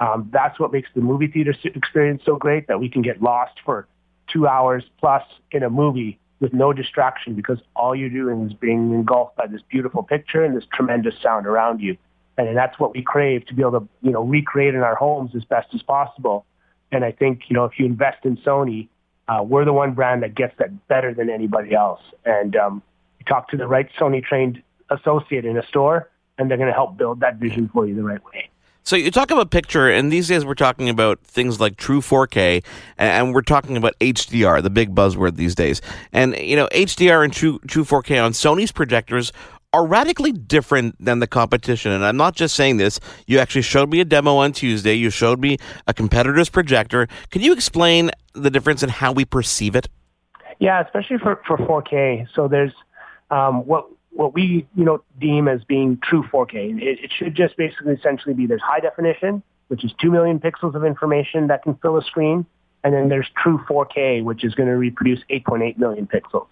Um, 0.00 0.28
that's 0.32 0.58
what 0.58 0.72
makes 0.72 0.88
the 0.94 1.00
movie 1.00 1.28
theater 1.28 1.54
experience 1.64 2.22
so 2.24 2.36
great 2.36 2.66
that 2.66 2.80
we 2.80 2.88
can 2.88 3.02
get 3.02 3.22
lost 3.22 3.60
for 3.64 3.86
two 4.32 4.48
hours 4.48 4.82
plus 4.98 5.22
in 5.52 5.62
a 5.62 5.70
movie 5.70 6.18
with 6.40 6.52
no 6.52 6.72
distraction 6.72 7.34
because 7.34 7.58
all 7.76 7.94
you're 7.94 8.10
doing 8.10 8.48
is 8.48 8.52
being 8.52 8.92
engulfed 8.92 9.36
by 9.36 9.46
this 9.46 9.62
beautiful 9.70 10.02
picture 10.02 10.44
and 10.44 10.56
this 10.56 10.64
tremendous 10.72 11.14
sound 11.22 11.46
around 11.46 11.80
you. 11.80 11.96
And 12.36 12.56
that's 12.56 12.80
what 12.80 12.94
we 12.94 13.02
crave 13.02 13.46
to 13.46 13.54
be 13.54 13.62
able 13.62 13.80
to, 13.80 13.88
you 14.00 14.10
know, 14.10 14.24
recreate 14.24 14.74
in 14.74 14.80
our 14.80 14.96
homes 14.96 15.36
as 15.36 15.44
best 15.44 15.68
as 15.72 15.82
possible. 15.82 16.44
And 16.92 17.04
I 17.04 17.10
think, 17.10 17.42
you 17.48 17.54
know, 17.54 17.64
if 17.64 17.78
you 17.78 17.86
invest 17.86 18.24
in 18.24 18.36
Sony, 18.38 18.88
uh, 19.28 19.42
we're 19.42 19.64
the 19.64 19.72
one 19.72 19.94
brand 19.94 20.22
that 20.22 20.34
gets 20.34 20.56
that 20.58 20.88
better 20.88 21.14
than 21.14 21.30
anybody 21.30 21.74
else. 21.74 22.00
And 22.24 22.54
um, 22.54 22.82
you 23.18 23.24
talk 23.24 23.48
to 23.50 23.56
the 23.56 23.66
right 23.66 23.88
Sony 23.98 24.22
trained 24.22 24.62
associate 24.90 25.44
in 25.44 25.56
a 25.56 25.66
store, 25.66 26.10
and 26.38 26.50
they're 26.50 26.58
going 26.58 26.68
to 26.68 26.74
help 26.74 26.96
build 26.96 27.20
that 27.20 27.36
vision 27.36 27.68
for 27.72 27.86
you 27.86 27.94
the 27.94 28.02
right 28.02 28.22
way. 28.26 28.50
So 28.84 28.96
you 28.96 29.12
talk 29.12 29.30
about 29.30 29.50
picture, 29.50 29.88
and 29.88 30.12
these 30.12 30.26
days 30.26 30.44
we're 30.44 30.54
talking 30.54 30.88
about 30.88 31.20
things 31.20 31.60
like 31.60 31.76
true 31.76 32.00
4K, 32.00 32.64
and 32.98 33.32
we're 33.32 33.42
talking 33.42 33.76
about 33.76 33.96
HDR, 34.00 34.60
the 34.60 34.70
big 34.70 34.92
buzzword 34.92 35.36
these 35.36 35.54
days. 35.54 35.80
And 36.12 36.36
you 36.36 36.56
know, 36.56 36.66
HDR 36.72 37.22
and 37.22 37.32
true 37.32 37.60
true 37.68 37.84
4K 37.84 38.22
on 38.22 38.32
Sony's 38.32 38.72
projectors 38.72 39.32
are 39.72 39.86
radically 39.86 40.32
different 40.32 41.02
than 41.02 41.18
the 41.20 41.26
competition. 41.26 41.92
And 41.92 42.04
I'm 42.04 42.16
not 42.16 42.34
just 42.34 42.54
saying 42.54 42.76
this. 42.76 43.00
You 43.26 43.38
actually 43.38 43.62
showed 43.62 43.90
me 43.90 44.00
a 44.00 44.04
demo 44.04 44.36
on 44.36 44.52
Tuesday. 44.52 44.94
You 44.94 45.10
showed 45.10 45.40
me 45.40 45.58
a 45.86 45.94
competitor's 45.94 46.50
projector. 46.50 47.08
Can 47.30 47.42
you 47.42 47.52
explain 47.52 48.10
the 48.34 48.50
difference 48.50 48.82
in 48.82 48.90
how 48.90 49.12
we 49.12 49.24
perceive 49.24 49.74
it? 49.74 49.88
Yeah, 50.58 50.82
especially 50.84 51.18
for, 51.18 51.40
for 51.46 51.56
4K. 51.56 52.28
So 52.34 52.48
there's 52.48 52.72
um, 53.30 53.66
what 53.66 53.86
what 54.14 54.34
we 54.34 54.66
you 54.76 54.84
know 54.84 55.02
deem 55.18 55.48
as 55.48 55.64
being 55.64 55.98
true 56.02 56.22
4K. 56.22 56.80
It, 56.82 56.98
it 57.04 57.10
should 57.16 57.34
just 57.34 57.56
basically 57.56 57.94
essentially 57.94 58.34
be 58.34 58.46
there's 58.46 58.60
high 58.60 58.80
definition, 58.80 59.42
which 59.68 59.84
is 59.84 59.92
two 60.00 60.10
million 60.10 60.38
pixels 60.38 60.74
of 60.74 60.84
information 60.84 61.46
that 61.46 61.62
can 61.62 61.74
fill 61.76 61.96
a 61.96 62.02
screen, 62.02 62.44
and 62.84 62.92
then 62.92 63.08
there's 63.08 63.28
true 63.42 63.58
4K, 63.68 64.22
which 64.22 64.44
is 64.44 64.54
going 64.54 64.68
to 64.68 64.76
reproduce 64.76 65.20
8.8 65.30 65.78
million 65.78 66.06
pixels. 66.06 66.46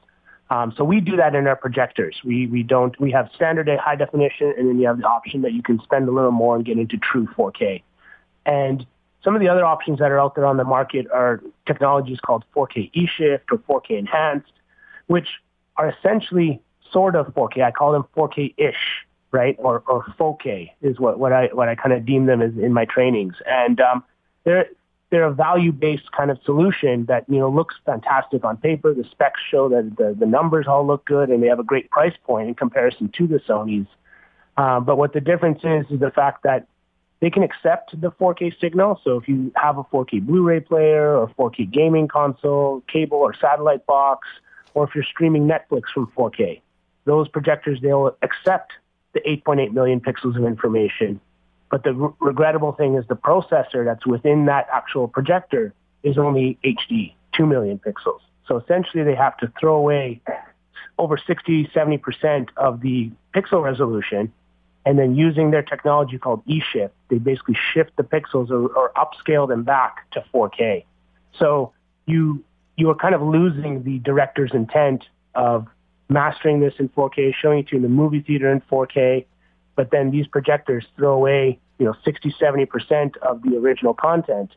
Um, 0.50 0.72
so 0.76 0.82
we 0.82 1.00
do 1.00 1.16
that 1.16 1.34
in 1.36 1.46
our 1.46 1.54
projectors. 1.54 2.20
We, 2.24 2.48
we 2.48 2.64
don't, 2.64 2.98
we 3.00 3.12
have 3.12 3.30
standard 3.34 3.68
high 3.78 3.94
definition 3.94 4.52
and 4.58 4.68
then 4.68 4.80
you 4.80 4.86
have 4.88 4.98
the 4.98 5.06
option 5.06 5.42
that 5.42 5.52
you 5.52 5.62
can 5.62 5.80
spend 5.80 6.08
a 6.08 6.12
little 6.12 6.32
more 6.32 6.56
and 6.56 6.64
get 6.64 6.76
into 6.76 6.96
true 6.96 7.28
4K. 7.38 7.82
And 8.46 8.84
some 9.22 9.36
of 9.36 9.40
the 9.40 9.48
other 9.48 9.64
options 9.64 10.00
that 10.00 10.10
are 10.10 10.18
out 10.18 10.34
there 10.34 10.46
on 10.46 10.56
the 10.56 10.64
market 10.64 11.06
are 11.12 11.40
technologies 11.66 12.18
called 12.20 12.44
4K 12.54 12.90
eShift 12.92 13.42
or 13.52 13.80
4K 13.80 13.98
enhanced, 13.98 14.52
which 15.06 15.28
are 15.76 15.88
essentially 15.88 16.60
sort 16.90 17.14
of 17.14 17.28
4K. 17.28 17.62
I 17.62 17.70
call 17.70 17.92
them 17.92 18.04
4K-ish, 18.16 19.06
right? 19.30 19.54
Or, 19.60 19.84
or 19.86 20.02
4K 20.18 20.72
is 20.82 20.98
what, 20.98 21.20
what 21.20 21.32
I, 21.32 21.46
what 21.52 21.68
I 21.68 21.76
kind 21.76 21.92
of 21.92 22.04
deem 22.04 22.26
them 22.26 22.42
as 22.42 22.52
in 22.56 22.72
my 22.72 22.86
trainings. 22.86 23.34
And, 23.46 23.80
um, 23.80 24.02
they're, 24.42 24.66
they're 25.10 25.24
a 25.24 25.34
value-based 25.34 26.10
kind 26.12 26.30
of 26.30 26.38
solution 26.44 27.04
that 27.06 27.24
you 27.28 27.38
know 27.38 27.50
looks 27.50 27.74
fantastic 27.84 28.44
on 28.44 28.56
paper. 28.56 28.94
The 28.94 29.04
specs 29.10 29.40
show 29.50 29.68
that 29.68 29.96
the, 29.98 30.16
the 30.18 30.26
numbers 30.26 30.66
all 30.68 30.86
look 30.86 31.04
good, 31.04 31.30
and 31.30 31.42
they 31.42 31.48
have 31.48 31.58
a 31.58 31.64
great 31.64 31.90
price 31.90 32.14
point 32.24 32.48
in 32.48 32.54
comparison 32.54 33.10
to 33.18 33.26
the 33.26 33.38
Sony's. 33.40 33.88
Uh, 34.56 34.80
but 34.80 34.96
what 34.96 35.12
the 35.12 35.20
difference 35.20 35.60
is 35.64 35.86
is 35.90 36.00
the 36.00 36.10
fact 36.10 36.44
that 36.44 36.66
they 37.20 37.30
can 37.30 37.42
accept 37.42 37.98
the 38.00 38.10
4K 38.12 38.58
signal. 38.60 39.00
So 39.04 39.16
if 39.16 39.28
you 39.28 39.52
have 39.56 39.78
a 39.78 39.84
4K 39.84 40.24
Blu-ray 40.24 40.60
player 40.60 41.16
or 41.16 41.28
4K 41.28 41.70
gaming 41.70 42.08
console, 42.08 42.82
cable 42.88 43.18
or 43.18 43.34
satellite 43.34 43.84
box, 43.86 44.28
or 44.74 44.84
if 44.84 44.94
you're 44.94 45.04
streaming 45.04 45.46
Netflix 45.46 45.84
from 45.92 46.10
4K, 46.16 46.60
those 47.04 47.28
projectors 47.28 47.80
they'll 47.82 48.16
accept 48.22 48.72
the 49.12 49.20
8.8 49.20 49.72
million 49.72 50.00
pixels 50.00 50.36
of 50.36 50.44
information 50.44 51.20
but 51.70 51.84
the 51.84 51.94
re- 51.94 52.12
regrettable 52.20 52.72
thing 52.72 52.96
is 52.96 53.06
the 53.08 53.16
processor 53.16 53.84
that's 53.84 54.06
within 54.06 54.46
that 54.46 54.68
actual 54.72 55.08
projector 55.08 55.72
is 56.02 56.18
only 56.18 56.58
HD, 56.64 57.14
2 57.36 57.46
million 57.46 57.78
pixels. 57.78 58.20
So 58.46 58.56
essentially 58.56 59.04
they 59.04 59.14
have 59.14 59.36
to 59.38 59.52
throw 59.58 59.76
away 59.76 60.20
over 60.98 61.16
60, 61.16 61.70
70% 61.74 62.48
of 62.56 62.80
the 62.80 63.10
pixel 63.34 63.62
resolution 63.62 64.32
and 64.86 64.98
then 64.98 65.14
using 65.14 65.50
their 65.50 65.62
technology 65.62 66.18
called 66.18 66.44
eShift, 66.46 66.90
they 67.08 67.18
basically 67.18 67.56
shift 67.72 67.92
the 67.96 68.02
pixels 68.02 68.50
or, 68.50 68.68
or 68.74 68.92
upscale 68.96 69.46
them 69.46 69.62
back 69.62 70.10
to 70.12 70.24
4K. 70.32 70.84
So 71.38 71.72
you 72.06 72.42
you 72.76 72.88
are 72.88 72.94
kind 72.94 73.14
of 73.14 73.20
losing 73.20 73.82
the 73.82 73.98
director's 73.98 74.52
intent 74.54 75.04
of 75.34 75.66
mastering 76.08 76.60
this 76.60 76.74
in 76.78 76.88
4K, 76.88 77.34
showing 77.34 77.58
it 77.60 77.68
to 77.68 77.72
you 77.72 77.76
in 77.76 77.82
the 77.82 77.88
movie 77.90 78.20
theater 78.20 78.50
in 78.50 78.62
4K, 78.62 79.26
but 79.80 79.90
then 79.90 80.10
these 80.10 80.26
projectors 80.26 80.84
throw 80.94 81.14
away, 81.14 81.58
you 81.78 81.86
know, 81.86 81.94
60, 82.04 82.34
70% 82.38 83.16
of 83.22 83.40
the 83.40 83.56
original 83.56 83.94
content 83.94 84.50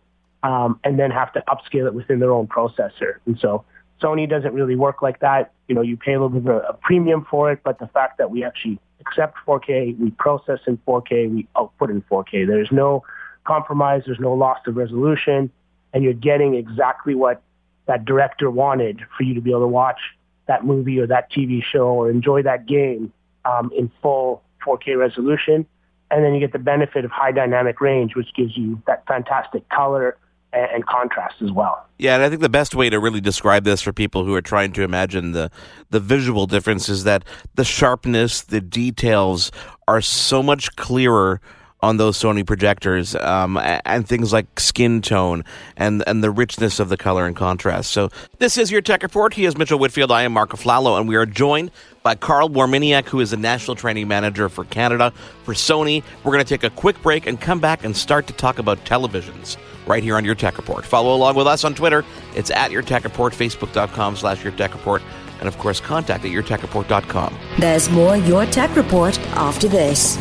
um, 0.43 0.77
and 0.83 0.99
then 0.99 1.11
have 1.11 1.31
to 1.31 1.41
upscale 1.47 1.87
it 1.87 1.93
within 1.93 2.19
their 2.19 2.33
own 2.33 2.45
processor. 2.45 3.19
And 3.25 3.39
so 3.39 3.63
Sony 4.01 4.29
doesn't 4.29 4.53
really 4.53 4.75
work 4.75 5.01
like 5.01 5.21
that. 5.21 5.53
You 5.69 5.75
know, 5.75 5.81
you 5.81 5.95
pay 5.95 6.11
a 6.11 6.21
little 6.21 6.41
bit 6.41 6.51
of 6.51 6.61
a 6.67 6.73
premium 6.73 7.25
for 7.31 7.53
it, 7.53 7.61
but 7.63 7.79
the 7.79 7.87
fact 7.87 8.17
that 8.17 8.31
we 8.31 8.43
actually 8.43 8.79
accept 8.99 9.37
4K, 9.47 9.97
we 9.97 10.11
process 10.11 10.59
in 10.67 10.77
4K, 10.85 11.33
we 11.33 11.47
output 11.55 11.89
in 11.89 12.01
4K. 12.01 12.45
There's 12.45 12.73
no 12.73 13.05
compromise, 13.45 14.03
there's 14.05 14.19
no 14.19 14.33
loss 14.33 14.59
of 14.67 14.75
resolution, 14.75 15.49
and 15.93 16.03
you're 16.03 16.11
getting 16.11 16.55
exactly 16.55 17.15
what 17.15 17.41
that 17.85 18.03
director 18.03 18.51
wanted 18.51 18.99
for 19.15 19.23
you 19.23 19.35
to 19.35 19.39
be 19.39 19.51
able 19.51 19.61
to 19.61 19.67
watch 19.67 20.01
that 20.47 20.65
movie 20.65 20.99
or 20.99 21.07
that 21.07 21.31
TV 21.31 21.63
show 21.63 21.87
or 21.87 22.11
enjoy 22.11 22.43
that 22.43 22.65
game 22.65 23.13
um, 23.45 23.71
in 23.73 23.89
full 24.01 24.43
4K 24.65 24.97
resolution. 24.97 25.65
And 26.11 26.23
then 26.23 26.33
you 26.33 26.39
get 26.39 26.53
the 26.53 26.59
benefit 26.59 27.05
of 27.05 27.11
high 27.11 27.31
dynamic 27.31 27.81
range, 27.81 28.15
which 28.15 28.33
gives 28.35 28.55
you 28.55 28.81
that 28.85 29.05
fantastic 29.07 29.67
color 29.69 30.17
and, 30.53 30.69
and 30.71 30.85
contrast 30.85 31.41
as 31.41 31.51
well. 31.51 31.85
Yeah, 31.97 32.15
and 32.15 32.23
I 32.23 32.29
think 32.29 32.41
the 32.41 32.49
best 32.49 32.75
way 32.75 32.89
to 32.89 32.99
really 32.99 33.21
describe 33.21 33.63
this 33.63 33.81
for 33.81 33.91
people 33.91 34.23
who 34.25 34.35
are 34.35 34.41
trying 34.41 34.73
to 34.73 34.83
imagine 34.83 35.31
the 35.31 35.49
the 35.89 35.99
visual 35.99 36.45
difference 36.45 36.89
is 36.89 37.03
that 37.03 37.23
the 37.55 37.63
sharpness, 37.63 38.41
the 38.41 38.61
details 38.61 39.51
are 39.87 40.01
so 40.01 40.43
much 40.43 40.75
clearer 40.75 41.41
on 41.83 41.97
those 41.97 42.17
Sony 42.17 42.47
projectors, 42.47 43.13
um, 43.13 43.57
and 43.57 44.07
things 44.07 44.31
like 44.31 44.57
skin 44.57 45.01
tone 45.01 45.43
and 45.75 46.01
and 46.07 46.23
the 46.23 46.31
richness 46.31 46.79
of 46.79 46.87
the 46.87 46.95
color 46.95 47.25
and 47.27 47.35
contrast. 47.35 47.91
So 47.91 48.09
this 48.39 48.57
is 48.57 48.71
your 48.71 48.81
tech 48.81 49.03
report. 49.03 49.33
He 49.33 49.43
is 49.43 49.57
Mitchell 49.57 49.77
Whitfield. 49.77 50.09
I 50.09 50.21
am 50.21 50.31
Mark 50.31 50.51
Aflalo, 50.51 50.97
and 50.97 51.09
we 51.09 51.17
are 51.17 51.25
joined 51.25 51.71
by 52.01 52.15
Carl 52.15 52.49
Warminiec, 52.49 53.09
who 53.09 53.19
is 53.19 53.31
the 53.31 53.37
national 53.37 53.75
training 53.75 54.07
manager 54.07 54.47
for 54.47 54.63
Canada 54.63 55.11
for 55.43 55.53
Sony. 55.53 56.03
We're 56.23 56.31
going 56.31 56.43
to 56.43 56.49
take 56.49 56.63
a 56.63 56.69
quick 56.69 57.01
break 57.01 57.27
and 57.27 57.39
come 57.39 57.59
back 57.59 57.83
and 57.83 57.95
start 57.95 58.27
to 58.27 58.33
talk 58.33 58.59
about 58.59 58.77
televisions 58.85 59.57
right 59.85 60.01
here 60.01 60.15
on 60.15 60.23
Your 60.23 60.35
Tech 60.35 60.57
Report. 60.57 60.85
Follow 60.85 61.13
along 61.13 61.35
with 61.35 61.47
us 61.47 61.65
on 61.65 61.75
Twitter. 61.75 62.05
It's 62.33 62.49
at 62.49 62.71
Your 62.71 62.81
Tech 62.81 63.03
Report, 63.03 63.33
Facebook.com 63.33 64.15
slash 64.15 64.41
Your 64.41 64.53
Tech 64.53 64.73
Report, 64.73 65.01
and 65.39 65.49
of 65.49 65.57
course, 65.57 65.81
contact 65.81 66.23
at 66.23 66.31
YourTechReport.com. 66.31 67.37
There's 67.59 67.89
more 67.89 68.15
Your 68.15 68.45
Tech 68.45 68.73
Report 68.77 69.19
after 69.35 69.67
this. 69.67 70.17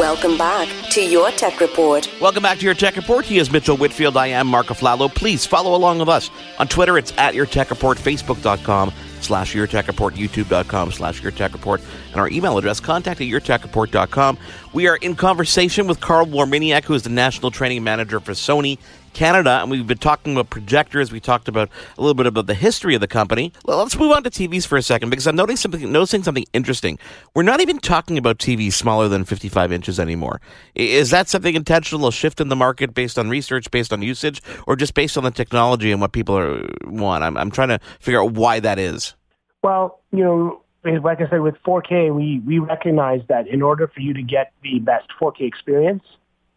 Welcome 0.00 0.38
back 0.38 0.66
to 0.92 1.04
Your 1.04 1.30
Tech 1.32 1.60
Report. 1.60 2.10
Welcome 2.22 2.42
back 2.42 2.56
to 2.60 2.64
Your 2.64 2.72
Tech 2.72 2.96
Report. 2.96 3.22
He 3.22 3.36
is 3.36 3.52
Mitchell 3.52 3.76
Whitfield. 3.76 4.16
I 4.16 4.28
am 4.28 4.46
Mark 4.46 4.68
Aflalo. 4.68 5.14
Please 5.14 5.44
follow 5.44 5.74
along 5.74 5.98
with 5.98 6.08
us. 6.08 6.30
On 6.58 6.66
Twitter, 6.66 6.96
it's 6.96 7.12
at 7.18 7.34
Your 7.34 7.44
Tech 7.44 7.68
Report, 7.68 7.98
Facebook.com 7.98 8.94
slash 9.20 9.54
Your 9.54 9.66
Tech 9.66 9.88
Report, 9.88 10.14
YouTube.com 10.14 10.90
slash 10.90 11.22
Your 11.22 11.32
Tech 11.32 11.52
Report, 11.52 11.82
and 12.12 12.16
our 12.16 12.30
email 12.30 12.56
address, 12.56 12.80
contact 12.80 13.20
at 13.20 13.26
YourTechReport.com. 13.26 14.38
We 14.72 14.88
are 14.88 14.96
in 14.96 15.16
conversation 15.16 15.86
with 15.86 16.00
Carl 16.00 16.24
Warminiec, 16.24 16.84
who 16.84 16.94
is 16.94 17.02
the 17.02 17.10
National 17.10 17.50
Training 17.50 17.84
Manager 17.84 18.20
for 18.20 18.32
Sony 18.32 18.78
Canada, 19.12 19.60
and 19.60 19.70
we've 19.70 19.86
been 19.86 19.98
talking 19.98 20.34
about 20.34 20.50
projectors. 20.50 21.12
We 21.12 21.20
talked 21.20 21.48
about 21.48 21.68
a 21.96 22.00
little 22.00 22.14
bit 22.14 22.26
about 22.26 22.46
the 22.46 22.54
history 22.54 22.94
of 22.94 23.00
the 23.00 23.08
company. 23.08 23.52
Let's 23.64 23.98
move 23.98 24.12
on 24.12 24.22
to 24.24 24.30
TVs 24.30 24.66
for 24.66 24.76
a 24.76 24.82
second 24.82 25.10
because 25.10 25.26
I'm 25.26 25.36
noticing 25.36 25.72
something, 25.72 25.92
noticing 25.92 26.22
something 26.22 26.44
interesting. 26.52 26.98
We're 27.34 27.42
not 27.42 27.60
even 27.60 27.78
talking 27.78 28.18
about 28.18 28.38
TVs 28.38 28.72
smaller 28.72 29.08
than 29.08 29.24
55 29.24 29.72
inches 29.72 30.00
anymore. 30.00 30.40
Is 30.74 31.10
that 31.10 31.28
something 31.28 31.54
intentional, 31.54 32.08
a 32.08 32.12
shift 32.12 32.40
in 32.40 32.48
the 32.48 32.56
market 32.56 32.94
based 32.94 33.18
on 33.18 33.28
research, 33.28 33.70
based 33.70 33.92
on 33.92 34.02
usage, 34.02 34.42
or 34.66 34.76
just 34.76 34.94
based 34.94 35.18
on 35.18 35.24
the 35.24 35.30
technology 35.30 35.92
and 35.92 36.00
what 36.00 36.12
people 36.12 36.36
are, 36.36 36.66
want? 36.84 37.24
I'm, 37.24 37.36
I'm 37.36 37.50
trying 37.50 37.68
to 37.68 37.80
figure 38.00 38.22
out 38.22 38.32
why 38.32 38.60
that 38.60 38.78
is. 38.78 39.14
Well, 39.62 40.00
you 40.12 40.24
know, 40.24 40.62
like 40.84 41.20
I 41.20 41.28
said, 41.28 41.40
with 41.40 41.56
4K, 41.66 42.14
we, 42.14 42.40
we 42.46 42.58
recognize 42.58 43.20
that 43.28 43.46
in 43.48 43.62
order 43.62 43.88
for 43.88 44.00
you 44.00 44.14
to 44.14 44.22
get 44.22 44.52
the 44.62 44.78
best 44.78 45.06
4K 45.20 45.42
experience, 45.42 46.02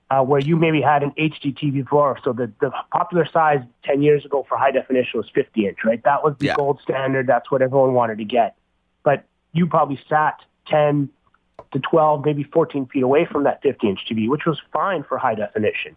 uh, 0.10 0.22
where 0.22 0.42
you 0.42 0.56
maybe 0.56 0.82
had 0.82 1.04
an 1.04 1.12
HD 1.12 1.58
TV 1.58 1.74
before, 1.84 2.20
so 2.24 2.34
the, 2.34 2.52
the 2.60 2.72
popular 2.92 3.28
size 3.32 3.62
10 3.86 4.02
years 4.02 4.26
ago 4.26 4.46
for 4.48 4.58
high 4.58 4.72
definition 4.72 5.20
was 5.20 5.30
50 5.34 5.68
inch, 5.68 5.78
right? 5.86 6.04
That 6.04 6.24
was 6.24 6.36
the 6.40 6.48
yeah. 6.48 6.56
gold 6.56 6.80
standard. 6.82 7.28
That's 7.28 7.50
what 7.50 7.62
everyone 7.62 7.94
wanted 7.94 8.18
to 8.20 8.26
get. 8.26 8.56
But 9.04 9.26
you 9.54 9.68
probably 9.68 10.00
sat 10.10 10.40
10 10.68 11.10
to 11.72 11.80
12, 11.80 12.26
maybe 12.26 12.44
14 12.44 12.88
feet 12.88 13.04
away 13.04 13.26
from 13.26 13.44
that 13.44 13.62
50 13.62 13.90
inch 13.90 14.00
TV, 14.10 14.30
which 14.30 14.46
was 14.46 14.60
fine 14.72 15.04
for 15.04 15.18
high 15.18 15.36
definition. 15.36 15.96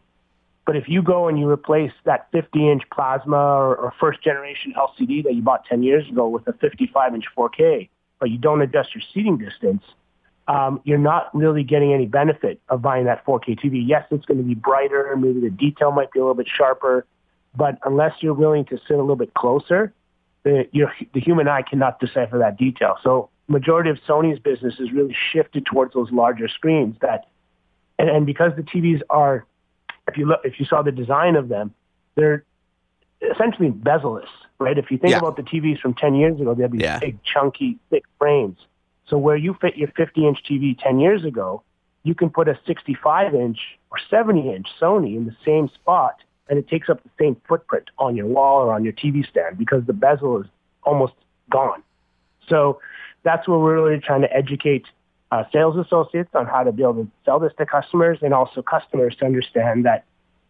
But 0.67 0.77
if 0.77 0.89
you 0.89 1.01
go 1.01 1.29
and 1.29 1.39
you 1.39 1.49
replace 1.49 1.93
that 2.05 2.27
50 2.33 2.71
inch 2.71 2.83
plasma 2.93 3.37
or, 3.37 3.77
or 3.77 3.95
first 4.01 4.23
generation 4.23 4.75
LCD 4.77 5.23
that 5.25 5.35
you 5.35 5.43
bought 5.43 5.65
10 5.67 5.83
years 5.83 6.09
ago 6.09 6.29
with 6.29 6.47
a 6.49 6.53
55 6.55 7.15
inch 7.15 7.25
4K, 7.37 7.89
but 8.19 8.31
you 8.31 8.39
don't 8.39 8.61
adjust 8.63 8.95
your 8.95 9.03
seating 9.15 9.39
distance, 9.39 9.83
um, 10.49 10.81
you're 10.85 10.99
not 10.99 11.35
really 11.35 11.65
getting 11.65 11.93
any 11.93 12.07
benefit 12.07 12.61
of 12.69 12.83
buying 12.83 13.07
that 13.07 13.25
4K 13.25 13.59
TV. 13.59 13.83
Yes, 13.87 14.07
it's 14.11 14.25
going 14.25 14.39
to 14.39 14.45
be 14.45 14.55
brighter, 14.55 15.15
maybe 15.17 15.41
the 15.41 15.51
detail 15.51 15.93
might 15.93 16.13
be 16.13 16.21
a 16.21 16.23
little 16.23 16.35
bit 16.35 16.49
sharper, 16.49 17.07
but 17.55 17.79
unless 17.85 18.13
you're 18.21 18.35
willing 18.35 18.65
to 18.67 18.79
sit 18.87 18.97
a 18.97 19.01
little 19.01 19.17
bit 19.17 19.35
closer, 19.35 19.93
the, 20.45 20.67
the 21.13 21.21
human 21.21 21.49
eye 21.49 21.63
cannot 21.63 21.99
decipher 21.99 22.39
that 22.39 22.57
detail. 22.57 22.97
So 23.03 23.31
majority 23.49 23.91
of 23.91 23.99
Sony's 24.07 24.39
business 24.39 24.75
is 24.79 24.93
really 24.93 25.17
shifted 25.33 25.67
towards 25.67 25.95
those 25.95 26.11
larger 26.13 26.49
screens 26.49 26.97
that, 27.01 27.27
and, 27.99 28.09
and 28.09 28.27
because 28.27 28.53
the 28.55 28.63
TVs 28.63 29.01
are 29.11 29.47
if 30.09 30.17
you 30.17 30.27
look, 30.27 30.41
if 30.45 30.59
you 30.59 30.67
saw 30.67 30.83
the 30.83 30.93
design 30.93 31.37
of 31.37 31.49
them, 31.49 31.75
they're 32.15 32.45
essentially 33.33 33.71
bezel-less, 33.71 34.29
right? 34.59 34.79
If 34.79 34.91
you 34.91 34.99
think 34.99 35.13
yeah. 35.13 35.19
about 35.19 35.37
the 35.37 35.43
TVs 35.43 35.81
from 35.81 35.95
10 35.95 36.15
years 36.15 36.41
ago, 36.41 36.55
they 36.55 36.63
had 36.63 36.73
these 36.73 36.83
yeah. 36.83 36.99
big, 36.99 37.23
chunky, 37.23 37.79
thick 37.91 38.05
frames. 38.19 38.59
So 39.09 39.19
where 39.19 39.37
you 39.37 39.57
fit 39.61 39.77
your 39.77 39.89
50-inch 39.89 40.39
TV 40.49 40.77
10 40.79 40.99
years 40.99 41.25
ago, 41.25 41.63
you 42.03 42.15
can 42.15 42.31
put 42.31 42.49
a 42.49 42.59
65-inch 42.67 43.59
or 43.91 43.99
70-inch 44.11 44.67
Sony 44.81 45.17
in 45.17 45.27
the 45.27 45.37
same 45.45 45.69
spot, 45.69 46.17
and 46.49 46.59
it 46.59 46.69
takes 46.69 46.89
up 46.89 47.03
the 47.03 47.11
same 47.19 47.37
footprint 47.49 47.91
on 47.99 48.17
your 48.17 48.27
wall 48.27 48.63
or 48.63 48.73
on 48.73 48.85
your 48.85 48.93
TV 48.93 49.29
stand 49.29 49.59
because 49.59 49.85
the 49.87 49.93
bezel 49.93 50.41
is 50.41 50.47
almost 50.83 51.15
gone. 51.51 51.83
So 52.49 52.81
that's 53.23 53.49
where 53.49 53.59
we're 53.59 53.83
really 53.83 54.01
trying 54.01 54.23
to 54.23 54.33
educate 54.33 54.87
uh, 55.33 55.45
sales 55.53 55.77
associates 55.77 56.31
on 56.35 56.47
how 56.47 56.63
to 56.63 56.73
be 56.73 56.83
able 56.83 56.95
to 56.95 57.11
sell 57.25 57.41
this 57.41 57.53
to 57.59 57.67
customers 57.67 58.19
and 58.23 58.33
also 58.33 58.63
customers 58.63 59.17
to 59.19 59.25
understand 59.25 59.85
that 59.85 60.05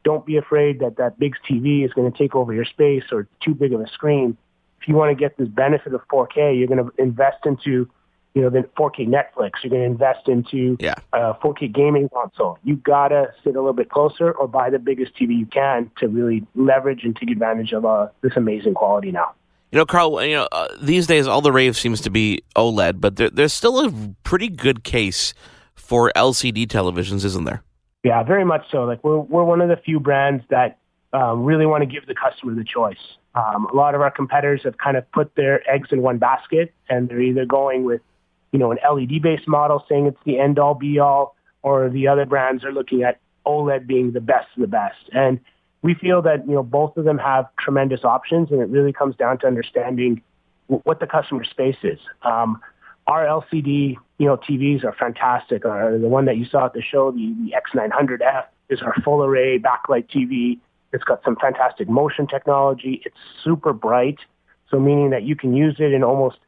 don't 0.04 0.24
be 0.24 0.36
afraid 0.36 0.80
that 0.80 0.98
that 0.98 1.18
big 1.18 1.34
TV 1.50 1.84
is 1.84 1.92
going 1.92 2.10
to 2.10 2.16
take 2.16 2.34
over 2.34 2.52
your 2.52 2.64
space 2.64 3.04
or 3.10 3.26
too 3.42 3.54
big 3.54 3.72
of 3.72 3.80
a 3.80 3.88
screen. 3.88 4.36
If 4.80 4.88
you 4.88 4.94
want 4.94 5.10
to 5.10 5.20
get 5.20 5.36
this 5.36 5.48
benefit 5.48 5.94
of 5.94 6.02
4K, 6.08 6.58
you're 6.58 6.68
going 6.68 6.84
to 6.84 6.92
invest 7.02 7.44
into, 7.44 7.88
you 8.36 8.42
know, 8.42 8.50
the 8.50 8.68
4K 8.78 9.08
Netflix. 9.08 9.52
You're 9.62 9.70
going 9.70 9.80
to 9.80 9.86
invest 9.86 10.28
into 10.28 10.76
yeah. 10.78 10.94
a 11.14 11.32
4K 11.34 11.74
gaming 11.74 12.10
console. 12.10 12.58
You 12.64 12.76
gotta 12.76 13.32
sit 13.42 13.56
a 13.56 13.58
little 13.58 13.72
bit 13.72 13.88
closer 13.88 14.30
or 14.30 14.46
buy 14.46 14.68
the 14.68 14.78
biggest 14.78 15.16
TV 15.16 15.38
you 15.38 15.46
can 15.46 15.90
to 15.96 16.06
really 16.06 16.46
leverage 16.54 17.02
and 17.02 17.16
take 17.16 17.30
advantage 17.30 17.72
of 17.72 17.86
uh, 17.86 18.08
this 18.20 18.32
amazing 18.36 18.74
quality 18.74 19.10
now. 19.10 19.32
You 19.72 19.78
know, 19.78 19.86
Carl. 19.86 20.22
You 20.22 20.36
know, 20.36 20.48
uh, 20.52 20.68
these 20.78 21.06
days 21.06 21.26
all 21.26 21.40
the 21.40 21.50
rave 21.50 21.78
seems 21.78 22.02
to 22.02 22.10
be 22.10 22.42
OLED, 22.54 23.00
but 23.00 23.16
there, 23.16 23.30
there's 23.30 23.54
still 23.54 23.86
a 23.86 23.90
pretty 24.22 24.48
good 24.48 24.84
case 24.84 25.32
for 25.74 26.12
LCD 26.14 26.66
televisions, 26.66 27.24
isn't 27.24 27.44
there? 27.44 27.62
Yeah, 28.04 28.22
very 28.22 28.44
much 28.44 28.66
so. 28.70 28.84
Like 28.84 29.02
we're 29.02 29.18
we're 29.18 29.44
one 29.44 29.62
of 29.62 29.70
the 29.70 29.78
few 29.78 29.98
brands 29.98 30.44
that 30.50 30.78
um, 31.14 31.42
really 31.42 31.64
want 31.64 31.82
to 31.82 31.86
give 31.86 32.06
the 32.06 32.14
customer 32.14 32.54
the 32.54 32.64
choice. 32.64 33.16
Um, 33.34 33.66
a 33.72 33.74
lot 33.74 33.94
of 33.94 34.02
our 34.02 34.10
competitors 34.10 34.60
have 34.64 34.76
kind 34.78 34.96
of 34.96 35.10
put 35.12 35.34
their 35.36 35.68
eggs 35.70 35.88
in 35.90 36.02
one 36.02 36.18
basket, 36.18 36.74
and 36.90 37.08
they're 37.08 37.20
either 37.20 37.44
going 37.44 37.84
with, 37.84 38.00
you 38.56 38.60
know, 38.60 38.72
an 38.72 38.78
LED-based 38.90 39.46
model, 39.46 39.84
saying 39.86 40.06
it's 40.06 40.16
the 40.24 40.38
end-all, 40.38 40.72
be-all, 40.72 41.36
or 41.62 41.90
the 41.90 42.08
other 42.08 42.24
brands 42.24 42.64
are 42.64 42.72
looking 42.72 43.02
at 43.02 43.20
OLED 43.44 43.86
being 43.86 44.12
the 44.12 44.20
best 44.20 44.46
of 44.56 44.62
the 44.62 44.66
best. 44.66 44.96
And 45.12 45.38
we 45.82 45.92
feel 45.92 46.22
that 46.22 46.48
you 46.48 46.54
know 46.54 46.62
both 46.62 46.96
of 46.96 47.04
them 47.04 47.18
have 47.18 47.44
tremendous 47.58 48.02
options, 48.02 48.50
and 48.50 48.62
it 48.62 48.70
really 48.70 48.94
comes 48.94 49.14
down 49.14 49.36
to 49.40 49.46
understanding 49.46 50.22
w- 50.70 50.80
what 50.84 51.00
the 51.00 51.06
customer 51.06 51.44
space 51.44 51.76
is. 51.82 51.98
Um, 52.22 52.62
our 53.06 53.26
LCD, 53.26 53.96
you 54.16 54.26
know, 54.26 54.38
TVs 54.38 54.84
are 54.84 54.94
fantastic. 54.98 55.66
Uh, 55.66 55.90
the 55.90 56.08
one 56.08 56.24
that 56.24 56.38
you 56.38 56.46
saw 56.46 56.64
at 56.64 56.72
the 56.72 56.80
show, 56.80 57.10
the, 57.10 57.34
the 57.44 57.54
X900F, 57.78 58.46
is 58.70 58.80
our 58.80 58.94
full 59.04 59.22
array 59.22 59.58
backlight 59.58 60.08
TV. 60.08 60.58
It's 60.94 61.04
got 61.04 61.22
some 61.26 61.36
fantastic 61.36 61.90
motion 61.90 62.26
technology. 62.26 63.02
It's 63.04 63.18
super 63.44 63.74
bright, 63.74 64.18
so 64.70 64.80
meaning 64.80 65.10
that 65.10 65.24
you 65.24 65.36
can 65.36 65.54
use 65.54 65.76
it 65.78 65.92
in 65.92 66.02
almost 66.02 66.38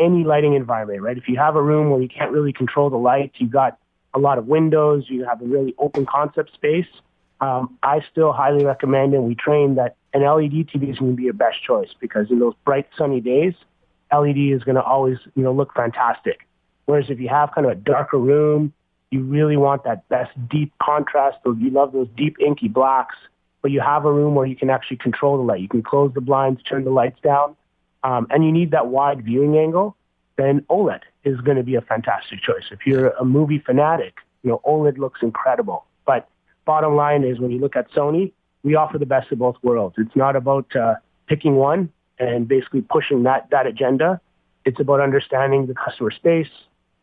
any 0.00 0.24
lighting 0.24 0.54
environment, 0.54 1.02
right? 1.02 1.16
If 1.16 1.28
you 1.28 1.36
have 1.36 1.56
a 1.56 1.62
room 1.62 1.90
where 1.90 2.00
you 2.00 2.08
can't 2.08 2.32
really 2.32 2.52
control 2.52 2.90
the 2.90 2.96
lights, 2.96 3.36
you've 3.38 3.52
got 3.52 3.78
a 4.14 4.18
lot 4.18 4.38
of 4.38 4.46
windows, 4.46 5.04
you 5.08 5.24
have 5.24 5.40
a 5.40 5.44
really 5.44 5.74
open 5.78 6.06
concept 6.06 6.52
space, 6.54 6.86
um, 7.40 7.78
I 7.82 8.00
still 8.10 8.32
highly 8.32 8.64
recommend 8.64 9.14
and 9.14 9.24
we 9.24 9.34
train 9.34 9.76
that 9.76 9.96
an 10.12 10.22
LED 10.22 10.68
TV 10.68 10.90
is 10.90 10.98
going 10.98 11.12
to 11.12 11.16
be 11.16 11.24
your 11.24 11.32
best 11.32 11.62
choice 11.62 11.88
because 11.98 12.30
in 12.30 12.38
those 12.38 12.54
bright 12.64 12.88
sunny 12.98 13.20
days, 13.20 13.54
LED 14.12 14.38
is 14.38 14.62
going 14.62 14.74
to 14.74 14.82
always 14.82 15.18
you 15.34 15.42
know 15.42 15.52
look 15.52 15.72
fantastic. 15.74 16.46
Whereas 16.84 17.08
if 17.08 17.20
you 17.20 17.28
have 17.28 17.52
kind 17.54 17.66
of 17.66 17.72
a 17.72 17.76
darker 17.76 18.18
room, 18.18 18.72
you 19.10 19.22
really 19.22 19.56
want 19.56 19.84
that 19.84 20.08
best 20.08 20.32
deep 20.48 20.72
contrast. 20.82 21.38
You 21.44 21.70
love 21.70 21.92
those 21.92 22.08
deep 22.16 22.36
inky 22.40 22.68
blacks, 22.68 23.16
but 23.62 23.70
you 23.70 23.80
have 23.80 24.04
a 24.04 24.12
room 24.12 24.34
where 24.34 24.46
you 24.46 24.56
can 24.56 24.68
actually 24.68 24.98
control 24.98 25.36
the 25.36 25.42
light. 25.42 25.60
You 25.60 25.68
can 25.68 25.82
close 25.82 26.12
the 26.12 26.20
blinds, 26.20 26.62
turn 26.62 26.84
the 26.84 26.90
lights 26.90 27.20
down, 27.22 27.56
um, 28.02 28.26
and 28.30 28.44
you 28.44 28.52
need 28.52 28.70
that 28.70 28.86
wide 28.88 29.24
viewing 29.24 29.56
angle. 29.56 29.96
Then 30.36 30.62
OLED 30.70 31.00
is 31.24 31.40
going 31.40 31.56
to 31.56 31.62
be 31.62 31.74
a 31.74 31.80
fantastic 31.82 32.40
choice. 32.40 32.64
If 32.70 32.86
you're 32.86 33.10
a 33.10 33.24
movie 33.24 33.58
fanatic, 33.58 34.14
you 34.42 34.50
know 34.50 34.60
OLED 34.66 34.98
looks 34.98 35.20
incredible. 35.22 35.84
But 36.06 36.28
bottom 36.64 36.96
line 36.96 37.24
is, 37.24 37.38
when 37.38 37.50
you 37.50 37.58
look 37.58 37.76
at 37.76 37.90
Sony, 37.92 38.32
we 38.62 38.74
offer 38.74 38.98
the 38.98 39.06
best 39.06 39.30
of 39.32 39.38
both 39.38 39.56
worlds. 39.62 39.96
It's 39.98 40.16
not 40.16 40.36
about 40.36 40.74
uh, 40.74 40.94
picking 41.26 41.56
one 41.56 41.90
and 42.18 42.48
basically 42.48 42.82
pushing 42.82 43.22
that 43.24 43.48
that 43.50 43.66
agenda. 43.66 44.20
It's 44.64 44.80
about 44.80 45.00
understanding 45.00 45.66
the 45.66 45.74
customer 45.74 46.10
space, 46.10 46.50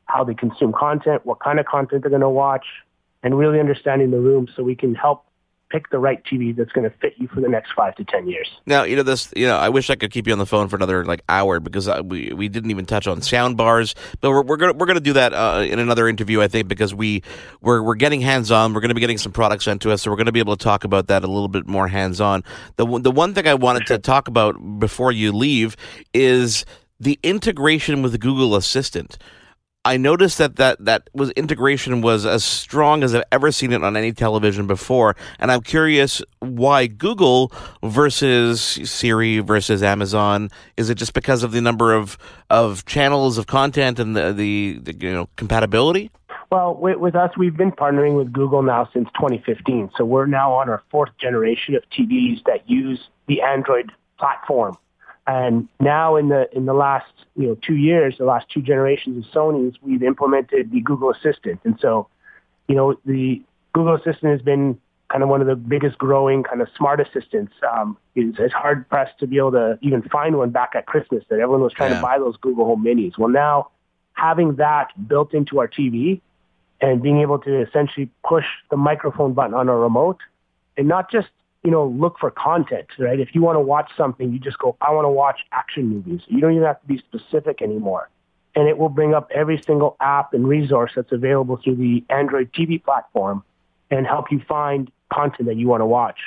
how 0.06 0.24
they 0.24 0.34
consume 0.34 0.74
content, 0.74 1.26
what 1.26 1.40
kind 1.40 1.60
of 1.60 1.66
content 1.66 2.04
they're 2.04 2.10
going 2.10 2.22
to 2.22 2.30
watch, 2.30 2.66
and 3.24 3.38
really 3.38 3.60
understanding 3.60 4.12
the 4.12 4.20
room 4.20 4.48
so 4.56 4.64
we 4.64 4.76
can 4.76 4.96
help 4.96 5.26
pick 5.70 5.90
the 5.90 6.00
right 6.00 6.24
TV 6.24 6.56
that's 6.56 6.72
going 6.72 6.90
to 6.90 6.98
fit 6.98 7.14
you 7.18 7.28
for 7.28 7.42
the 7.42 7.50
next 7.50 7.72
five 7.76 7.96
to 7.96 8.04
ten 8.06 8.28
years. 8.28 8.48
Now, 8.66 8.84
you 8.84 8.96
know 8.96 9.04
this. 9.04 9.32
You 9.36 9.48
know, 9.48 9.58
I 9.58 9.70
wish 9.70 9.90
I 9.90 9.96
could 9.96 10.12
keep 10.12 10.28
you 10.28 10.34
on 10.34 10.40
the 10.40 10.46
phone 10.46 10.68
for 10.68 10.76
another 10.76 11.06
like 11.06 11.22
hour 11.30 11.60
because 11.60 11.88
uh, 11.88 12.02
we 12.04 12.32
we 12.34 12.48
didn't 12.48 12.72
even 12.72 12.86
touch 12.86 13.08
on 13.08 13.22
sound 13.22 13.58
bars, 13.58 13.96
but 14.22 14.32
we're, 14.32 14.44
we're 14.44 14.58
gonna 14.58 14.74
we're 14.74 14.86
gonna 14.86 15.00
do 15.00 15.14
that 15.14 15.34
uh, 15.34 15.66
in 15.68 15.80
another 15.80 16.08
interview, 16.08 16.42
I 16.42 16.48
think, 16.48 16.68
because 16.68 16.94
we 16.94 17.24
we're 17.62 17.82
we're 17.82 17.96
getting 17.96 18.22
hands 18.22 18.52
on. 18.52 18.74
We're 18.74 18.82
going 18.82 18.90
to 18.90 18.96
be 18.96 19.02
getting 19.02 19.18
some 19.18 19.32
products 19.32 19.66
sent 19.66 19.82
to 19.84 19.92
us, 19.92 20.02
so 20.02 20.12
we're 20.12 20.18
going 20.18 20.28
to 20.28 20.32
be 20.32 20.40
able 20.40 20.56
to 20.56 20.64
talk 20.64 20.84
about 20.84 21.08
that 21.08 21.24
a 21.24 21.28
little 21.28 21.48
bit 21.48 21.68
more 21.68 21.88
hands 21.88 22.22
on. 22.22 22.44
The 22.78 22.86
the 23.00 23.12
one 23.12 23.34
thing 23.34 23.48
I 23.48 23.54
wanted 23.54 23.88
to 23.88 23.98
talk 23.98 24.28
about 24.28 24.80
before 24.80 25.12
you 25.12 25.32
leave 25.32 25.76
is 26.14 26.66
the 27.00 27.20
integration 27.24 28.02
with 28.02 28.20
Google 28.20 28.56
Assistant. 28.56 29.18
I 29.88 29.96
noticed 29.96 30.38
that, 30.40 30.58
that 30.58 30.84
that 30.84 31.10
was 31.14 31.32
integration 31.32 32.02
was 32.02 32.26
as 32.26 32.44
strong 32.44 33.04
as 33.04 33.16
I've 33.16 33.24
ever 33.32 33.54
seen 33.54 33.72
it 33.72 33.86
on 33.86 33.96
any 33.96 34.12
television 34.12 34.68
before, 34.68 35.16
and 35.40 35.50
I'm 35.50 35.62
curious 35.62 36.22
why 36.40 36.88
Google 36.88 37.54
versus 37.82 38.60
Siri 38.62 39.40
versus 39.40 39.82
Amazon. 39.82 40.50
Is 40.76 40.90
it 40.90 40.96
just 40.96 41.14
because 41.14 41.42
of 41.42 41.54
the 41.54 41.62
number 41.62 41.94
of 41.94 42.18
of 42.50 42.84
channels 42.84 43.38
of 43.38 43.48
content 43.48 43.98
and 43.98 44.14
the 44.14 44.34
the, 44.34 44.80
the 44.80 44.94
you 44.94 45.14
know 45.14 45.30
compatibility? 45.38 46.12
Well, 46.52 46.76
with, 46.76 46.98
with, 46.98 47.16
us, 47.16 47.32
we've 47.38 47.56
been 47.56 47.72
partnering 47.72 48.18
with 48.18 48.34
Google 48.34 48.64
now 48.64 48.90
since 48.94 49.08
2015, 49.16 49.92
so 49.98 50.04
we're 50.04 50.26
now 50.26 50.52
on 50.52 50.68
our 50.68 50.84
fourth 50.92 51.12
generation 51.18 51.76
of 51.76 51.84
TVs 51.98 52.44
that 52.44 52.70
use 52.70 53.08
the 53.28 53.42
Android 53.42 53.94
platform. 54.20 54.78
And 55.28 55.68
now 55.82 56.16
in 56.16 56.30
the 56.30 56.48
in 56.56 56.66
the 56.66 56.74
last 56.74 57.12
you 57.36 57.48
know 57.48 57.56
two 57.56 57.76
years, 57.76 58.18
the 58.18 58.26
last 58.26 58.50
two 58.50 58.62
generations 58.62 59.26
of 59.26 59.32
Sony's, 59.32 59.76
we've 59.82 60.02
implemented 60.02 60.72
the 60.72 60.80
Google 60.80 61.12
Assistant, 61.12 61.60
and 61.66 61.78
so 61.82 62.08
you 62.70 62.76
know 62.76 62.98
the 63.06 63.44
Google 63.74 63.96
Assistant 63.96 64.32
has 64.32 64.42
been 64.42 64.80
kind 65.10 65.24
of 65.24 65.30
one 65.30 65.42
of 65.42 65.48
the 65.48 65.56
biggest 65.56 65.98
growing 65.98 66.44
kind 66.44 66.62
of 66.62 66.70
smart 66.78 67.00
assistants. 67.00 67.54
Um, 67.72 67.98
it's, 68.16 68.38
it's 68.40 68.54
hard 68.54 68.88
pressed 68.90 69.20
to 69.20 69.28
be 69.28 69.38
able 69.38 69.52
to 69.52 69.78
even 69.82 70.02
find 70.02 70.38
one 70.38 70.50
back 70.50 70.72
at 70.76 70.86
Christmas 70.86 71.24
that 71.30 71.40
everyone 71.40 71.62
was 71.62 71.74
trying 71.74 71.92
yeah. 71.92 71.98
to 71.98 72.02
buy 72.02 72.20
those 72.20 72.36
Google 72.38 72.66
Home 72.66 72.84
Minis. 72.84 73.18
Well, 73.18 73.30
now 73.30 73.70
having 74.14 74.56
that 74.56 74.92
built 75.08 75.34
into 75.34 75.60
our 75.60 75.68
TV 75.68 76.22
and 76.82 77.02
being 77.02 77.22
able 77.22 77.40
to 77.40 77.62
essentially 77.62 78.10
push 78.28 78.46
the 78.70 78.78
microphone 78.78 79.34
button 79.34 79.54
on 79.54 79.70
our 79.70 79.80
remote 79.80 80.18
and 80.78 80.88
not 80.88 81.10
just 81.12 81.28
you 81.64 81.72
know, 81.72 81.86
look 81.86 82.18
for 82.20 82.32
content, 82.32 82.88
right? 82.98 83.20
If 83.20 83.34
you 83.34 83.42
want 83.42 83.56
to 83.56 83.62
watch 83.62 83.92
something, 83.98 84.32
you 84.32 84.40
just 84.40 84.58
go, 84.58 84.78
I 84.82 84.92
want 84.92 85.06
to 85.06 85.10
watch 85.10 85.42
action 85.52 85.88
movies. 85.88 86.22
You 86.28 86.40
don't 86.40 86.54
even 86.54 86.64
have 86.64 86.82
to 86.82 86.88
be 86.88 86.98
specific 86.98 87.62
anymore. 87.62 88.10
And 88.56 88.68
it 88.68 88.78
will 88.78 88.90
bring 88.90 89.14
up 89.14 89.30
every 89.34 89.62
single 89.62 89.98
app 90.00 90.34
and 90.34 90.48
resource 90.48 90.92
that's 90.96 91.12
available 91.12 91.58
through 91.58 91.76
the 91.76 92.04
Android 92.10 92.52
TV 92.54 92.84
platform 92.84 93.44
and 93.92 94.06
help 94.06 94.32
you 94.32 94.42
find 94.48 94.92
content 95.14 95.48
that 95.48 95.58
you 95.58 95.68
want 95.68 95.82
to 95.82 95.86
watch. 95.86 96.18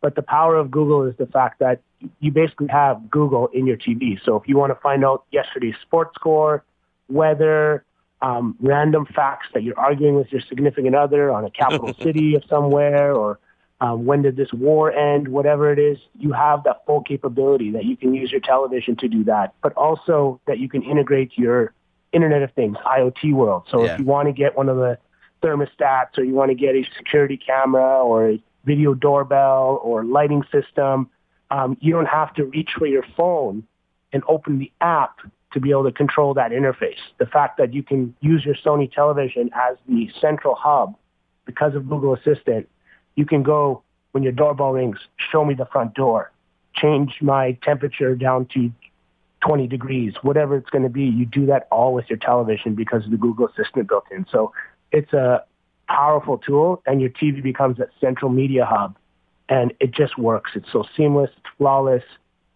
But 0.00 0.14
the 0.14 0.22
power 0.22 0.56
of 0.56 0.70
Google 0.70 1.04
is 1.04 1.16
the 1.16 1.26
fact 1.26 1.58
that 1.60 1.80
you 2.20 2.30
basically 2.30 2.68
have 2.68 3.10
Google 3.10 3.48
in 3.48 3.66
your 3.66 3.76
TV. 3.76 4.18
So 4.24 4.36
if 4.36 4.46
you 4.46 4.56
want 4.56 4.70
to 4.70 4.80
find 4.80 5.04
out 5.04 5.24
yesterday's 5.32 5.74
sports 5.82 6.14
score, 6.14 6.62
weather, 7.08 7.84
um, 8.20 8.56
random 8.60 9.06
facts 9.06 9.48
that 9.54 9.62
you're 9.62 9.78
arguing 9.78 10.14
with 10.14 10.30
your 10.32 10.40
significant 10.42 10.94
other 10.94 11.30
on 11.30 11.44
a 11.44 11.50
capital 11.50 11.94
city 12.02 12.34
of 12.34 12.44
somewhere 12.48 13.12
or 13.14 13.38
um, 13.80 14.04
when 14.04 14.22
did 14.22 14.36
this 14.36 14.52
war 14.52 14.92
end, 14.92 15.28
whatever 15.28 15.72
it 15.72 15.78
is, 15.78 15.98
you 16.18 16.32
have 16.32 16.64
that 16.64 16.84
full 16.84 17.02
capability 17.02 17.70
that 17.72 17.84
you 17.84 17.96
can 17.96 18.12
use 18.12 18.30
your 18.30 18.40
television 18.40 18.96
to 18.96 19.08
do 19.08 19.24
that, 19.24 19.54
but 19.62 19.72
also 19.74 20.40
that 20.46 20.58
you 20.58 20.68
can 20.68 20.82
integrate 20.82 21.32
your 21.36 21.72
Internet 22.12 22.42
of 22.42 22.52
Things, 22.52 22.76
IoT 22.84 23.34
world. 23.34 23.64
So 23.70 23.84
yeah. 23.84 23.92
if 23.92 24.00
you 24.00 24.04
want 24.04 24.28
to 24.28 24.32
get 24.32 24.56
one 24.56 24.68
of 24.68 24.76
the 24.76 24.98
thermostats 25.42 26.18
or 26.18 26.24
you 26.24 26.34
want 26.34 26.50
to 26.50 26.54
get 26.54 26.74
a 26.74 26.84
security 26.96 27.36
camera 27.36 28.02
or 28.02 28.30
a 28.30 28.42
video 28.64 28.94
doorbell 28.94 29.80
or 29.82 30.04
lighting 30.04 30.42
system, 30.50 31.08
um, 31.50 31.76
you 31.80 31.92
don't 31.92 32.06
have 32.06 32.34
to 32.34 32.44
reach 32.46 32.70
for 32.76 32.86
your 32.86 33.04
phone 33.16 33.62
and 34.12 34.22
open 34.26 34.58
the 34.58 34.72
app 34.80 35.18
to 35.52 35.60
be 35.60 35.70
able 35.70 35.84
to 35.84 35.92
control 35.92 36.34
that 36.34 36.50
interface. 36.50 36.98
The 37.18 37.26
fact 37.26 37.58
that 37.58 37.72
you 37.72 37.82
can 37.82 38.14
use 38.20 38.44
your 38.44 38.54
Sony 38.56 38.90
television 38.92 39.50
as 39.54 39.76
the 39.86 40.10
central 40.20 40.54
hub 40.54 40.96
because 41.46 41.74
of 41.74 41.88
Google 41.88 42.14
Assistant 42.14 42.68
you 43.18 43.26
can 43.26 43.42
go 43.42 43.82
when 44.12 44.22
your 44.22 44.32
doorbell 44.32 44.70
rings, 44.70 44.96
show 45.32 45.44
me 45.44 45.52
the 45.52 45.66
front 45.66 45.92
door, 45.94 46.30
change 46.72 47.16
my 47.20 47.58
temperature 47.62 48.14
down 48.14 48.46
to 48.54 48.70
20 49.44 49.66
degrees, 49.66 50.14
whatever 50.22 50.56
it's 50.56 50.70
going 50.70 50.84
to 50.84 50.88
be. 50.88 51.02
You 51.02 51.26
do 51.26 51.44
that 51.46 51.66
all 51.72 51.92
with 51.94 52.08
your 52.08 52.18
television 52.18 52.76
because 52.76 53.04
of 53.04 53.10
the 53.10 53.16
Google 53.16 53.48
Assistant 53.48 53.88
built 53.88 54.04
in. 54.12 54.24
So 54.30 54.52
it's 54.92 55.12
a 55.12 55.42
powerful 55.88 56.38
tool 56.38 56.80
and 56.86 57.00
your 57.00 57.10
TV 57.10 57.42
becomes 57.42 57.78
that 57.78 57.88
central 58.00 58.30
media 58.30 58.64
hub 58.64 58.96
and 59.48 59.74
it 59.80 59.90
just 59.90 60.16
works. 60.16 60.52
It's 60.54 60.70
so 60.72 60.84
seamless, 60.96 61.30
it's 61.36 61.46
flawless, 61.58 62.04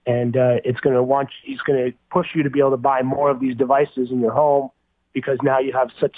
and 0.06 0.36
uh, 0.36 0.56
it's 0.64 0.78
going 0.78 0.94
to 0.94 1.02
want, 1.02 1.30
it's 1.44 1.62
going 1.62 1.90
to 1.90 1.96
push 2.08 2.28
you 2.36 2.44
to 2.44 2.50
be 2.50 2.60
able 2.60 2.70
to 2.70 2.76
buy 2.76 3.02
more 3.02 3.30
of 3.30 3.40
these 3.40 3.56
devices 3.56 4.12
in 4.12 4.20
your 4.20 4.32
home 4.32 4.70
because 5.12 5.38
now 5.42 5.58
you 5.58 5.72
have 5.72 5.90
such 5.98 6.14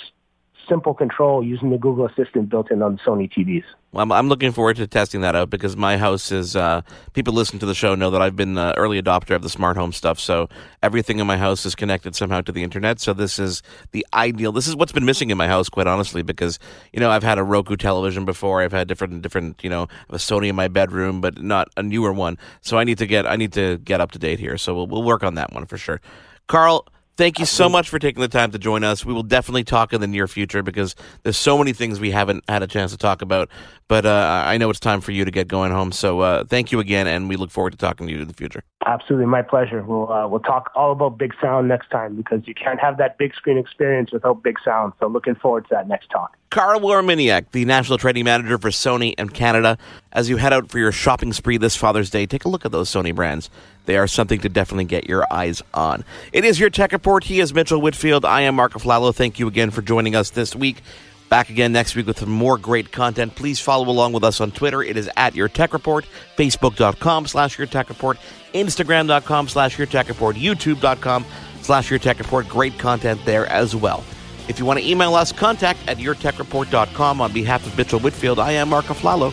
simple 0.68 0.94
control 0.94 1.44
using 1.44 1.70
the 1.70 1.78
Google 1.78 2.06
Assistant 2.06 2.48
built 2.48 2.70
in 2.70 2.82
on 2.82 2.98
Sony 2.98 3.30
TVs. 3.30 3.64
Well, 3.92 4.02
I'm, 4.02 4.10
I'm 4.10 4.28
looking 4.28 4.50
forward 4.50 4.76
to 4.76 4.86
testing 4.86 5.20
that 5.20 5.36
out 5.36 5.50
because 5.50 5.76
my 5.76 5.96
house 5.96 6.32
is. 6.32 6.56
Uh, 6.56 6.82
people 7.12 7.32
listen 7.32 7.58
to 7.60 7.66
the 7.66 7.74
show 7.74 7.94
know 7.94 8.10
that 8.10 8.20
I've 8.20 8.34
been 8.34 8.58
an 8.58 8.74
early 8.76 9.00
adopter 9.00 9.34
of 9.34 9.42
the 9.42 9.48
smart 9.48 9.76
home 9.76 9.92
stuff. 9.92 10.18
So 10.18 10.48
everything 10.82 11.20
in 11.20 11.26
my 11.26 11.36
house 11.36 11.64
is 11.64 11.74
connected 11.74 12.16
somehow 12.16 12.40
to 12.42 12.52
the 12.52 12.62
internet. 12.62 13.00
So 13.00 13.12
this 13.12 13.38
is 13.38 13.62
the 13.92 14.04
ideal. 14.12 14.52
This 14.52 14.66
is 14.66 14.74
what's 14.74 14.92
been 14.92 15.04
missing 15.04 15.30
in 15.30 15.38
my 15.38 15.46
house, 15.46 15.68
quite 15.68 15.86
honestly, 15.86 16.22
because 16.22 16.58
you 16.92 17.00
know 17.00 17.10
I've 17.10 17.22
had 17.22 17.38
a 17.38 17.44
Roku 17.44 17.76
television 17.76 18.24
before. 18.24 18.62
I've 18.62 18.72
had 18.72 18.88
different 18.88 19.22
different 19.22 19.62
you 19.62 19.70
know 19.70 19.88
a 20.08 20.16
Sony 20.16 20.48
in 20.48 20.56
my 20.56 20.68
bedroom, 20.68 21.20
but 21.20 21.40
not 21.40 21.68
a 21.76 21.82
newer 21.82 22.12
one. 22.12 22.36
So 22.62 22.78
I 22.78 22.84
need 22.84 22.98
to 22.98 23.06
get 23.06 23.26
I 23.26 23.36
need 23.36 23.52
to 23.52 23.78
get 23.78 24.00
up 24.00 24.10
to 24.12 24.18
date 24.18 24.40
here. 24.40 24.58
So 24.58 24.74
we'll 24.74 24.86
we'll 24.86 25.04
work 25.04 25.22
on 25.22 25.34
that 25.36 25.52
one 25.52 25.66
for 25.66 25.78
sure. 25.78 26.00
Carl, 26.46 26.86
Thank 27.16 27.38
you 27.38 27.46
so 27.46 27.68
much 27.68 27.88
for 27.88 28.00
taking 28.00 28.20
the 28.20 28.28
time 28.28 28.50
to 28.50 28.58
join 28.58 28.82
us. 28.82 29.04
We 29.04 29.12
will 29.12 29.22
definitely 29.22 29.62
talk 29.62 29.92
in 29.92 30.00
the 30.00 30.06
near 30.08 30.26
future 30.26 30.64
because 30.64 30.96
there's 31.22 31.36
so 31.36 31.56
many 31.56 31.72
things 31.72 32.00
we 32.00 32.10
haven't 32.10 32.42
had 32.48 32.64
a 32.64 32.66
chance 32.66 32.90
to 32.90 32.98
talk 32.98 33.22
about. 33.22 33.48
But 33.86 34.04
uh, 34.04 34.42
I 34.44 34.58
know 34.58 34.68
it's 34.68 34.80
time 34.80 35.00
for 35.00 35.12
you 35.12 35.24
to 35.24 35.30
get 35.30 35.46
going 35.46 35.70
home. 35.70 35.92
So 35.92 36.20
uh, 36.20 36.44
thank 36.44 36.72
you 36.72 36.80
again, 36.80 37.06
and 37.06 37.28
we 37.28 37.36
look 37.36 37.52
forward 37.52 37.70
to 37.70 37.76
talking 37.76 38.08
to 38.08 38.12
you 38.12 38.20
in 38.20 38.28
the 38.28 38.34
future. 38.34 38.64
Absolutely, 38.86 39.26
my 39.26 39.40
pleasure. 39.40 39.82
We'll 39.82 40.12
uh, 40.12 40.28
we'll 40.28 40.40
talk 40.40 40.70
all 40.74 40.92
about 40.92 41.16
big 41.16 41.32
sound 41.40 41.68
next 41.68 41.88
time 41.88 42.16
because 42.16 42.46
you 42.46 42.54
can't 42.54 42.78
have 42.80 42.98
that 42.98 43.16
big 43.16 43.34
screen 43.34 43.56
experience 43.56 44.12
without 44.12 44.42
big 44.42 44.56
sound. 44.62 44.92
So 45.00 45.06
looking 45.06 45.34
forward 45.34 45.64
to 45.64 45.68
that 45.70 45.88
next 45.88 46.10
talk. 46.10 46.36
Carl 46.50 46.80
Warminiec, 46.80 47.46
the 47.52 47.64
national 47.64 47.98
trading 47.98 48.24
manager 48.24 48.58
for 48.58 48.68
Sony 48.68 49.14
and 49.16 49.32
Canada. 49.32 49.78
As 50.12 50.28
you 50.28 50.36
head 50.36 50.52
out 50.52 50.70
for 50.70 50.78
your 50.78 50.92
shopping 50.92 51.32
spree 51.32 51.56
this 51.56 51.74
Father's 51.74 52.10
Day, 52.10 52.26
take 52.26 52.44
a 52.44 52.48
look 52.48 52.64
at 52.64 52.72
those 52.72 52.90
Sony 52.90 53.14
brands. 53.14 53.48
They 53.86 53.96
are 53.96 54.06
something 54.06 54.40
to 54.40 54.48
definitely 54.48 54.84
get 54.84 55.08
your 55.08 55.26
eyes 55.32 55.62
on. 55.72 56.04
It 56.32 56.44
is 56.44 56.60
your 56.60 56.70
tech 56.70 56.92
report. 56.92 57.24
He 57.24 57.40
is 57.40 57.54
Mitchell 57.54 57.80
Whitfield. 57.80 58.24
I 58.24 58.42
am 58.42 58.56
Mark 58.56 58.72
Aflalo. 58.74 59.14
Thank 59.14 59.38
you 59.38 59.48
again 59.48 59.70
for 59.70 59.82
joining 59.82 60.14
us 60.14 60.30
this 60.30 60.54
week. 60.54 60.82
Back 61.28 61.50
again 61.50 61.72
next 61.72 61.96
week 61.96 62.06
with 62.06 62.18
some 62.18 62.30
more 62.30 62.58
great 62.58 62.92
content. 62.92 63.34
Please 63.34 63.58
follow 63.58 63.88
along 63.88 64.12
with 64.12 64.24
us 64.24 64.40
on 64.40 64.50
Twitter. 64.52 64.82
It 64.82 64.96
is 64.96 65.10
at 65.16 65.34
Your 65.34 65.48
Tech 65.48 65.72
Report, 65.72 66.06
Facebook.com 66.36 67.26
slash 67.26 67.58
Your 67.58 67.66
Tech 67.66 67.88
Report, 67.88 68.18
Instagram.com 68.52 69.48
slash 69.48 69.78
Your 69.78 69.86
Tech 69.86 70.08
Report, 70.08 70.36
YouTube.com 70.36 71.24
slash 71.62 71.90
Your 71.90 71.98
Tech 71.98 72.18
Report. 72.18 72.48
Great 72.48 72.78
content 72.78 73.20
there 73.24 73.46
as 73.46 73.74
well. 73.74 74.04
If 74.46 74.58
you 74.58 74.64
want 74.64 74.78
to 74.78 74.86
email 74.88 75.14
us, 75.14 75.32
contact 75.32 75.80
at 75.88 75.96
yourtechreport.com. 75.96 77.20
On 77.20 77.32
behalf 77.32 77.66
of 77.66 77.76
Mitchell 77.76 78.00
Whitfield, 78.00 78.38
I 78.38 78.52
am 78.52 78.68
Mark 78.68 78.84
Aflalo. 78.86 79.32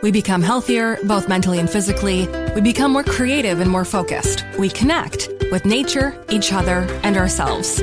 We 0.00 0.12
become 0.12 0.42
healthier, 0.42 0.98
both 1.02 1.28
mentally 1.28 1.58
and 1.58 1.68
physically. 1.68 2.28
We 2.54 2.60
become 2.60 2.92
more 2.92 3.02
creative 3.02 3.58
and 3.60 3.68
more 3.68 3.84
focused. 3.84 4.44
We 4.56 4.68
connect 4.68 5.28
with 5.50 5.64
nature, 5.64 6.14
each 6.30 6.52
other, 6.52 6.86
and 7.02 7.16
ourselves. 7.16 7.82